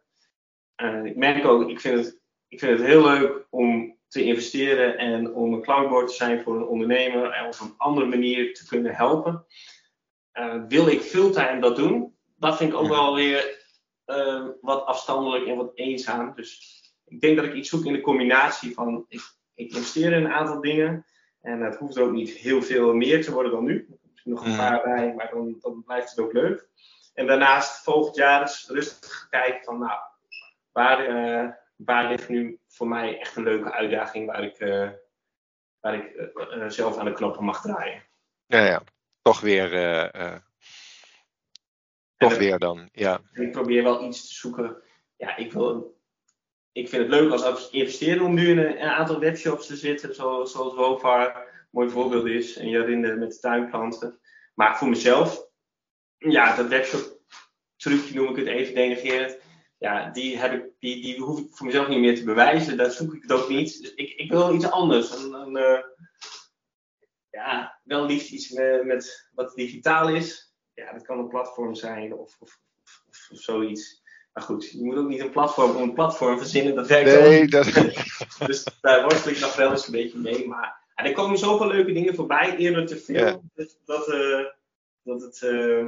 ik 1.04 1.16
merk 1.16 1.46
ook, 1.46 1.70
ik 1.70 1.80
vind, 1.80 2.06
het, 2.06 2.22
ik 2.48 2.60
vind 2.60 2.78
het 2.78 2.88
heel 2.88 3.04
leuk 3.04 3.48
om 3.50 3.98
te 4.08 4.24
investeren 4.24 4.98
en 4.98 5.34
om 5.34 5.54
een 5.54 5.62
klankbord 5.62 6.08
te 6.08 6.14
zijn 6.14 6.42
voor 6.42 6.56
een 6.56 6.68
ondernemer 6.68 7.32
en 7.32 7.46
op 7.46 7.60
een 7.60 7.74
andere 7.78 8.06
manier 8.06 8.54
te 8.54 8.68
kunnen 8.68 8.96
helpen. 8.96 9.46
wil 10.68 10.88
ik 10.88 11.02
fulltime 11.02 11.60
dat 11.60 11.76
doen? 11.76 12.16
Dat 12.36 12.58
vind 12.58 12.72
ik 12.72 12.80
ook 12.80 12.88
wel 12.88 13.16
weer 13.16 13.62
wat 14.62 14.86
afstandelijk 14.86 15.48
en 15.48 15.56
wat 15.56 15.72
eenzaam. 15.76 16.34
Dus 16.36 16.82
ik 17.06 17.22
denk 17.22 17.36
dat 17.36 17.46
ik 17.46 17.54
iets 17.54 17.70
zoek 17.70 17.86
in 17.86 17.94
de 17.94 18.02
combinatie 18.02 18.74
van 18.74 19.06
ik, 19.08 19.22
ik 19.54 19.70
investeer 19.72 20.14
in 20.14 20.26
een 20.26 20.32
aantal 20.32 20.62
dingen. 20.62 21.06
En 21.44 21.62
het 21.62 21.76
hoeft 21.76 21.98
ook 21.98 22.12
niet 22.12 22.30
heel 22.30 22.62
veel 22.62 22.94
meer 22.94 23.24
te 23.24 23.34
worden 23.34 23.52
dan 23.52 23.64
nu. 23.64 23.98
Misschien 24.12 24.32
nog 24.32 24.46
een 24.46 24.52
mm. 24.52 24.58
paar 24.58 24.82
bij, 24.84 25.14
maar 25.14 25.30
dan, 25.30 25.56
dan 25.60 25.84
blijft 25.84 26.10
het 26.10 26.20
ook 26.20 26.34
leuk. 26.34 26.68
En 27.14 27.28
daarnaast 27.28 27.84
volgend 27.84 28.16
jaar 28.16 28.42
eens 28.42 28.70
rustig 28.70 29.28
kijken 29.30 29.64
van 29.64 29.80
nou, 29.80 30.00
waar, 30.72 31.10
uh, 31.10 31.50
waar 31.76 32.10
ligt 32.10 32.30
nu 32.30 32.60
voor 32.68 32.88
mij 32.88 33.20
echt 33.20 33.36
een 33.36 33.44
leuke 33.44 33.72
uitdaging 33.72 34.26
waar 34.26 34.44
ik, 34.44 34.60
uh, 34.60 34.90
waar 35.80 35.94
ik 35.94 36.32
uh, 36.36 36.70
zelf 36.70 36.98
aan 36.98 37.06
de 37.06 37.14
knoppen 37.14 37.44
mag 37.44 37.62
draaien. 37.62 38.04
Ja, 38.46 38.66
ja. 38.66 38.84
toch 39.22 39.40
weer 39.40 39.70
toch 42.18 42.38
weer 42.38 42.60
dan, 42.60 42.90
ja. 42.92 43.22
Ik 43.34 43.52
probeer 43.52 43.84
wel 43.84 44.04
iets 44.04 44.28
te 44.28 44.34
zoeken. 44.34 44.82
Ja, 45.18 45.36
ik, 45.36 45.54
wil, 45.54 45.98
ik 46.74 46.90
vind 46.90 47.02
het 47.02 47.12
leuk 47.12 47.32
als 47.32 47.70
investeren 47.70 48.26
om 48.26 48.34
nu 48.34 48.50
in 48.50 48.58
een, 48.58 48.78
aantal 48.78 49.20
webshops 49.20 49.68
te 49.68 49.76
zitten, 49.76 50.16
zoals, 50.16 50.52
zoals 50.52 50.76
Wofar 50.76 51.48
mooi 51.72 51.90
voorbeeld 51.90 52.26
is. 52.26 52.58
En 52.58 52.70
Jarinde 52.70 53.16
met 53.16 53.32
de 53.32 53.40
tuinplanten. 53.40 54.20
Maar 54.54 54.78
voor 54.78 54.90
mezelf, 54.90 55.48
ja, 56.18 56.56
dat 56.56 56.68
webshop 56.68 57.20
trucje 57.76 58.16
noem 58.16 58.30
ik 58.30 58.36
het 58.36 58.48
even 58.48 58.76
denigrerend. 58.76 59.38
Ja, 59.78 60.10
die, 60.10 60.38
heb 60.38 60.54
ik, 60.54 60.72
die, 60.80 61.02
die 61.02 61.20
hoef 61.20 61.40
ik 61.40 61.48
voor 61.56 61.66
mezelf 61.66 61.88
niet 61.88 62.00
meer 62.00 62.16
te 62.16 62.24
bewijzen. 62.24 62.78
Daar 62.78 62.92
zoek 62.92 63.14
ik 63.14 63.22
het 63.22 63.32
ook 63.32 63.50
niet. 63.50 63.82
Dus 63.82 63.94
ik, 63.94 64.10
ik 64.10 64.32
wil 64.32 64.54
iets 64.54 64.72
anders. 64.72 65.24
Een, 65.24 65.34
een, 65.34 65.58
uh, 65.58 65.80
ja, 67.30 67.80
wel 67.84 68.06
liefst 68.06 68.32
iets 68.32 68.50
met, 68.84 69.30
wat 69.34 69.56
digitaal 69.56 70.10
is 70.10 70.54
ja, 70.74 70.94
dat 70.94 71.02
kan 71.02 71.20
een 71.20 71.28
platform 71.28 71.76
zijn 71.76 72.14
of, 72.14 72.36
of, 72.40 72.60
zoiets. 73.30 74.03
Maar 74.34 74.44
goed, 74.44 74.72
je 74.72 74.84
moet 74.84 74.96
ook 74.96 75.08
niet 75.08 75.20
een 75.20 75.32
platform 75.32 75.76
om 75.76 75.82
een 75.82 75.94
platform 75.94 76.38
verzinnen. 76.38 76.76
Dat 76.76 76.88
werkt 76.88 77.20
nee, 77.20 77.48
dat... 77.48 77.66
dus 78.48 78.66
daar 78.82 79.02
worstel 79.02 79.32
ik 79.32 79.40
nog 79.40 79.56
wel 79.56 79.72
eens 79.72 79.86
een 79.86 79.92
beetje 79.92 80.18
mee. 80.18 80.48
Maar 80.48 80.82
en 80.96 81.06
er 81.06 81.14
komen 81.14 81.38
zoveel 81.38 81.68
leuke 81.68 81.94
dingen 81.94 82.16
voorbij, 82.16 82.56
eerder 82.58 82.86
te 82.86 82.98
veel. 82.98 83.26
Ja. 83.26 83.40
Dat, 83.54 83.78
dat, 83.86 84.08
uh, 84.08 84.46
dat 85.04 85.22
het 85.22 85.42
uh, 85.42 85.86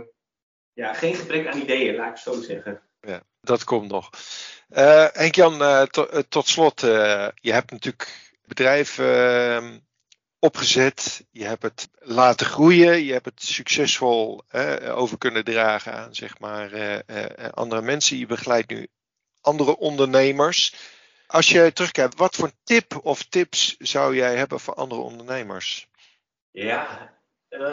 ja, 0.74 0.94
geen 0.94 1.16
gebrek 1.16 1.48
aan 1.48 1.62
ideeën, 1.62 1.96
laat 1.96 2.10
ik 2.10 2.18
zo 2.18 2.42
zeggen. 2.42 2.82
Ja, 3.02 3.24
dat 3.42 3.64
komt 3.64 3.92
nog. 3.92 4.10
Uh, 4.70 5.08
Henk-Jan, 5.12 5.88
to, 5.88 6.08
tot 6.30 6.48
slot, 6.48 6.80
je 6.80 7.52
hebt 7.52 7.72
natuurlijk 7.72 8.34
bedrijf 8.46 9.00
ehm, 9.00 9.78
opgezet, 10.46 11.26
je 11.32 11.44
hebt 11.44 11.64
het 11.64 11.90
laten 12.00 12.46
groeien, 12.46 13.04
je 13.04 13.14
hebt 13.14 13.26
het 13.26 13.44
succesvol 13.44 14.44
over 14.82 15.18
kunnen 15.18 15.44
dragen 15.44 15.94
aan 15.94 16.16
zeg 16.16 16.40
maar, 16.40 16.74
uh, 16.74 16.94
uh, 16.94 17.50
andere 17.52 17.82
mensen. 17.82 18.18
Je 18.18 18.26
begeleidt 18.26 18.70
nu 18.70 18.88
andere 19.42 19.78
ondernemers. 19.78 20.76
Als 21.28 21.50
je 21.50 21.74
terugkijkt, 21.74 22.18
wat 22.18 22.36
voor 22.36 22.52
tip 22.64 23.00
of 23.04 23.24
tips 23.24 23.76
zou 23.78 24.16
jij 24.16 24.36
hebben 24.36 24.60
voor 24.60 24.74
andere 24.74 25.02
ondernemers? 25.02 25.88
Ja, 26.52 27.14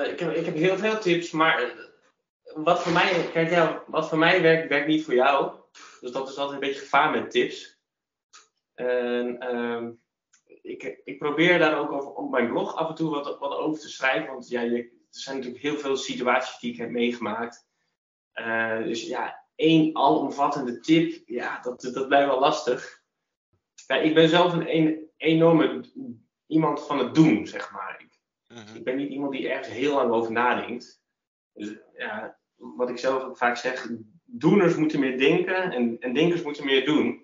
ik, 0.05 0.19
heb, 0.19 0.35
ik 0.35 0.45
heb 0.45 0.55
heel 0.55 0.77
veel 0.79 0.99
tips, 0.99 1.31
maar 1.31 1.73
wat 2.55 2.83
voor 2.83 2.93
mij, 2.93 3.31
kijk, 3.33 3.51
ja, 3.51 3.83
wat 3.87 4.09
voor 4.09 4.19
mij 4.19 4.43
werkt, 4.43 4.69
werkt 4.69 4.87
niet 4.87 5.05
voor 5.05 5.15
jou. 5.15 5.53
Dus 6.01 6.13
dat 6.13 6.29
is 6.29 6.37
altijd 6.37 6.63
een 6.63 6.69
beetje 6.69 6.81
gevaar 6.81 7.11
met 7.11 7.31
tips. 7.31 7.81
En, 8.75 9.39
ehm, 9.39 9.91
ik, 10.63 11.01
ik 11.05 11.19
probeer 11.19 11.59
daar 11.59 11.79
ook 11.79 11.93
over, 11.93 12.11
op 12.11 12.31
mijn 12.31 12.49
blog 12.49 12.77
af 12.77 12.89
en 12.89 12.95
toe 12.95 13.11
wat, 13.11 13.39
wat 13.39 13.57
over 13.57 13.81
te 13.81 13.89
schrijven. 13.89 14.33
Want 14.33 14.49
ja, 14.49 14.61
je, 14.61 14.79
er 14.79 15.21
zijn 15.21 15.37
natuurlijk 15.37 15.63
heel 15.63 15.79
veel 15.79 15.97
situaties 15.97 16.59
die 16.59 16.73
ik 16.73 16.79
heb 16.79 16.91
meegemaakt. 16.91 17.67
Uh, 18.35 18.83
dus 18.83 19.07
ja, 19.07 19.45
één 19.55 19.97
alomvattende 19.97 20.81
tip, 20.81 21.23
ja, 21.29 21.61
dat, 21.61 21.81
dat 21.81 22.09
blijft 22.09 22.29
wel 22.29 22.41
lastig. 22.41 23.03
Ja, 23.87 23.97
ik 23.97 24.15
ben 24.15 24.29
zelf 24.29 24.53
een, 24.53 24.77
een 24.77 25.11
enorme 25.17 25.85
iemand 26.47 26.87
van 26.87 26.99
het 26.99 27.15
doen, 27.15 27.47
zeg 27.47 27.73
maar. 27.73 27.97
Ik, 27.99 28.19
mm-hmm. 28.49 28.77
ik 28.77 28.85
ben 28.85 28.97
niet 28.97 29.11
iemand 29.11 29.33
die 29.33 29.49
ergens 29.49 29.69
heel 29.69 29.95
lang 29.95 30.13
over 30.13 30.33
nadenkt. 30.33 31.03
Dus 31.53 31.77
ja, 31.97 32.39
wat 32.55 32.91
ik 32.91 32.99
zelf 32.99 33.23
ook 33.23 33.37
vaak 33.37 33.57
zeg, 33.57 33.91
doeners 34.25 34.77
moeten 34.77 35.01
meer 35.01 35.19
denken 35.19 35.73
en, 35.73 36.01
en 36.01 36.15
denkers 36.15 36.43
moeten 36.43 36.65
meer 36.65 36.85
doen. 36.85 37.22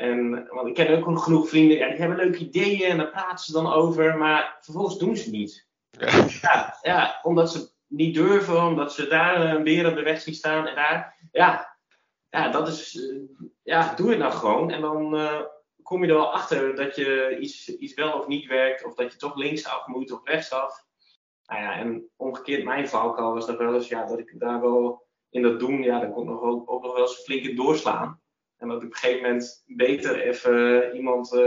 En, 0.00 0.46
want 0.48 0.68
ik 0.68 0.74
ken 0.74 1.04
ook 1.04 1.18
genoeg 1.18 1.48
vrienden, 1.48 1.76
ja, 1.76 1.88
die 1.88 1.98
hebben 1.98 2.16
leuke 2.16 2.38
ideeën 2.38 2.90
en 2.90 2.96
daar 2.96 3.10
praten 3.10 3.44
ze 3.44 3.52
dan 3.52 3.72
over, 3.72 4.16
maar 4.16 4.58
vervolgens 4.60 4.98
doen 4.98 5.16
ze 5.16 5.30
niet. 5.30 5.68
Ja. 5.90 6.26
Ja, 6.40 6.78
ja 6.82 7.20
omdat 7.22 7.52
ze 7.52 7.70
niet 7.86 8.14
durven, 8.14 8.62
omdat 8.62 8.92
ze 8.92 9.06
daar 9.06 9.54
een 9.54 9.64
beer 9.64 9.88
op 9.88 9.94
de 9.94 10.02
weg 10.02 10.20
zien 10.20 10.34
staan 10.34 10.66
en 10.66 10.74
daar. 10.74 11.28
Ja, 11.32 11.76
ja 12.30 12.48
dat 12.48 12.68
is. 12.68 12.96
eh, 12.96 13.16
ja, 13.62 13.94
doe 13.94 14.10
het 14.10 14.18
nou 14.18 14.32
gewoon. 14.32 14.70
En 14.70 14.80
dan 14.80 15.16
eh, 15.16 15.40
kom 15.82 16.02
je 16.02 16.08
er 16.08 16.16
wel 16.16 16.32
achter 16.32 16.74
dat 16.74 16.96
je 16.96 17.36
iets, 17.40 17.68
iets 17.68 17.94
wel 17.94 18.12
of 18.12 18.26
niet 18.26 18.46
werkt, 18.46 18.84
of 18.84 18.94
dat 18.94 19.12
je 19.12 19.18
toch 19.18 19.34
linksaf 19.36 19.86
moet 19.86 20.12
of 20.12 20.20
rechtsaf. 20.24 20.84
Nou 21.46 21.62
ja, 21.62 21.74
en 21.76 22.08
omgekeerd, 22.16 22.64
mijn 22.64 22.88
valkuil 22.88 23.32
was 23.32 23.46
dat 23.46 23.58
wel 23.58 23.74
eens, 23.74 23.88
ja, 23.88 24.06
dat 24.06 24.18
ik 24.18 24.34
daar 24.38 24.60
wel 24.60 25.06
in 25.30 25.42
dat 25.42 25.60
doen, 25.60 25.82
ja, 25.82 26.00
dan 26.00 26.12
kon 26.12 26.22
ik 26.22 26.28
nog 26.28 26.42
ook, 26.42 26.70
ook 26.70 26.82
nog 26.82 26.92
wel 26.92 27.02
eens 27.02 27.22
flink 27.22 27.42
in 27.42 27.56
doorslaan. 27.56 28.20
En 28.60 28.68
dat 28.68 28.82
ik 28.82 28.88
op 28.88 28.94
een 28.94 28.98
gegeven 28.98 29.22
moment 29.22 29.62
beter 29.66 30.20
even 30.20 30.94
iemand, 30.96 31.32
eh, 31.32 31.40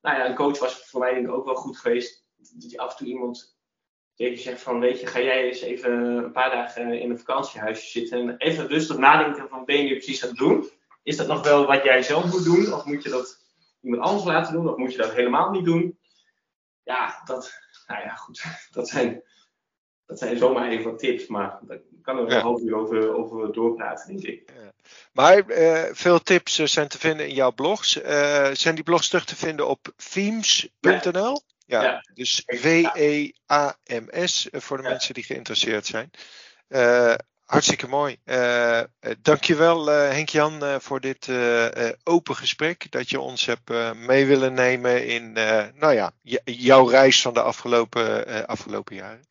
nou 0.00 0.16
ja, 0.16 0.28
een 0.28 0.34
coach 0.34 0.58
was 0.58 0.74
voor 0.74 1.00
mij 1.00 1.14
denk 1.14 1.26
ik 1.26 1.32
ook 1.32 1.44
wel 1.44 1.54
goed 1.54 1.78
geweest. 1.78 2.24
Dat 2.36 2.70
je 2.70 2.78
af 2.78 2.90
en 2.90 2.96
toe 2.96 3.06
iemand 3.06 3.58
tegen 4.14 4.38
zegt 4.38 4.62
van, 4.62 4.80
weet 4.80 5.00
je, 5.00 5.06
ga 5.06 5.20
jij 5.20 5.44
eens 5.44 5.60
even 5.60 5.92
een 5.92 6.32
paar 6.32 6.50
dagen 6.50 7.00
in 7.00 7.10
een 7.10 7.18
vakantiehuisje 7.18 7.90
zitten 7.90 8.18
en 8.18 8.36
even 8.36 8.68
rustig 8.68 8.98
nadenken 8.98 9.48
van, 9.48 9.64
ben 9.64 9.76
je 9.76 9.82
nu 9.82 9.92
precies 9.92 10.22
aan 10.22 10.28
het 10.28 10.38
doen? 10.38 10.70
Is 11.02 11.16
dat 11.16 11.26
nog 11.26 11.44
wel 11.44 11.66
wat 11.66 11.84
jij 11.84 12.02
zelf 12.02 12.24
moet 12.24 12.44
doen? 12.44 12.72
Of 12.72 12.84
moet 12.84 13.02
je 13.02 13.08
dat 13.08 13.44
iemand 13.80 14.02
anders 14.02 14.24
laten 14.24 14.52
doen? 14.52 14.68
Of 14.68 14.76
moet 14.76 14.92
je 14.92 14.98
dat 14.98 15.14
helemaal 15.14 15.50
niet 15.50 15.64
doen? 15.64 15.98
Ja, 16.82 17.22
dat, 17.24 17.52
nou 17.86 18.02
ja, 18.02 18.14
goed, 18.14 18.44
dat 18.72 18.88
zijn, 18.88 19.22
dat 20.06 20.18
zijn 20.18 20.36
zomaar 20.36 20.68
even 20.68 20.90
wat 20.90 20.98
tips, 20.98 21.26
maar 21.26 21.58
daar 21.62 21.80
kan 22.02 22.18
er 22.18 22.28
Ja. 22.30 22.36
een 22.36 22.42
half 22.42 22.60
uur 22.60 22.76
over, 22.76 23.14
over 23.16 23.52
doorpraten, 23.52 24.06
denk 24.06 24.22
ik. 24.22 24.52
Maar 25.12 25.48
eh, 25.48 25.84
veel 25.92 26.22
tips 26.22 26.58
eh, 26.58 26.66
zijn 26.66 26.88
te 26.88 26.98
vinden 26.98 27.28
in 27.28 27.34
jouw 27.34 27.52
blogs. 27.52 28.00
Eh, 28.00 28.48
zijn 28.52 28.74
die 28.74 28.84
blogs 28.84 29.08
terug 29.08 29.24
te 29.24 29.36
vinden 29.36 29.68
op 29.68 29.92
themes.nl? 30.12 31.42
Ja. 31.66 31.82
Ja. 31.82 32.04
dus 32.14 32.42
V-E-A-M-S 32.46 33.30
eh, 34.50 34.60
voor 34.60 34.76
de 34.76 34.82
mensen 34.82 35.14
die 35.14 35.24
geïnteresseerd 35.24 35.86
zijn. 35.86 36.10
Hartstikke 37.44 37.88
mooi. 37.88 38.16
Dankjewel 39.22 39.86
Henk-Jan 39.86 40.80
voor 40.80 41.00
dit 41.00 41.28
open 42.04 42.36
gesprek. 42.36 42.90
Dat 42.90 43.10
je 43.10 43.20
ons 43.20 43.46
hebt 43.46 43.94
mee 43.94 44.26
willen 44.26 44.54
nemen 44.54 45.06
in 45.06 45.32
nou 45.74 45.92
ja, 45.92 46.12
jouw 46.44 46.86
reis 46.88 47.22
van 47.22 47.34
de 47.34 47.42
afgelopen, 47.42 48.46
afgelopen 48.46 48.96
jaren. 48.96 49.24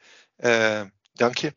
Dank 1.13 1.37
je. 1.37 1.53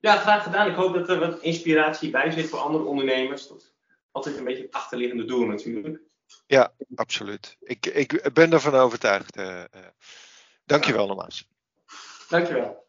Ja, 0.00 0.16
graag 0.16 0.42
gedaan. 0.42 0.68
Ik 0.70 0.74
hoop 0.74 0.94
dat 0.94 1.08
er 1.08 1.18
wat 1.18 1.42
inspiratie 1.42 2.10
bij 2.10 2.30
zit 2.30 2.48
voor 2.48 2.58
andere 2.58 2.84
ondernemers. 2.84 3.48
Dat 3.48 3.60
is 3.60 3.74
altijd 4.10 4.36
een 4.36 4.44
beetje 4.44 4.62
het 4.62 4.72
achterliggende 4.72 5.24
doel 5.24 5.46
natuurlijk. 5.46 6.00
Absoluut. 6.94 7.56
Ik, 7.60 7.86
ik 7.86 8.32
ben 8.32 8.52
ervan 8.52 8.74
overtuigd. 8.74 9.36
eh 9.36 9.64
eh. 9.64 9.86
Dankjewel 10.64 11.06
nogmaals. 11.06 11.48
Dankjewel. 12.28 12.86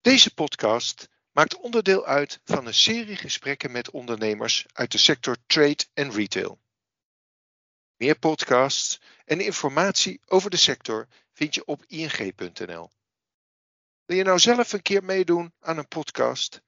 Deze 0.00 0.34
podcast 0.34 1.08
maakt 1.32 1.56
onderdeel 1.56 2.04
uit 2.06 2.40
van 2.44 2.66
een 2.66 2.74
serie 2.74 3.16
gesprekken 3.16 3.72
met 3.72 3.90
ondernemers 3.90 4.66
uit 4.72 4.92
de 4.92 4.98
sector 4.98 5.36
trade 5.46 5.84
en 5.94 6.10
retail. 6.10 6.60
Meer 7.96 8.18
podcasts 8.18 9.00
en 9.24 9.40
informatie 9.40 10.20
over 10.26 10.50
de 10.50 10.56
sector 10.56 11.08
vind 11.32 11.54
je 11.54 11.64
op 11.64 11.84
ing.nl. 11.86 12.90
Wil 14.10 14.18
je 14.18 14.24
nou 14.24 14.38
zelf 14.38 14.72
een 14.72 14.82
keer 14.82 15.04
meedoen 15.04 15.52
aan 15.60 15.78
een 15.78 15.88
podcast? 15.88 16.62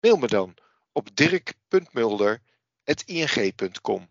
Mail 0.00 0.16
me 0.16 0.26
dan 0.26 0.54
op 0.92 1.16
dirk.mulder.ing.com. 1.16 4.08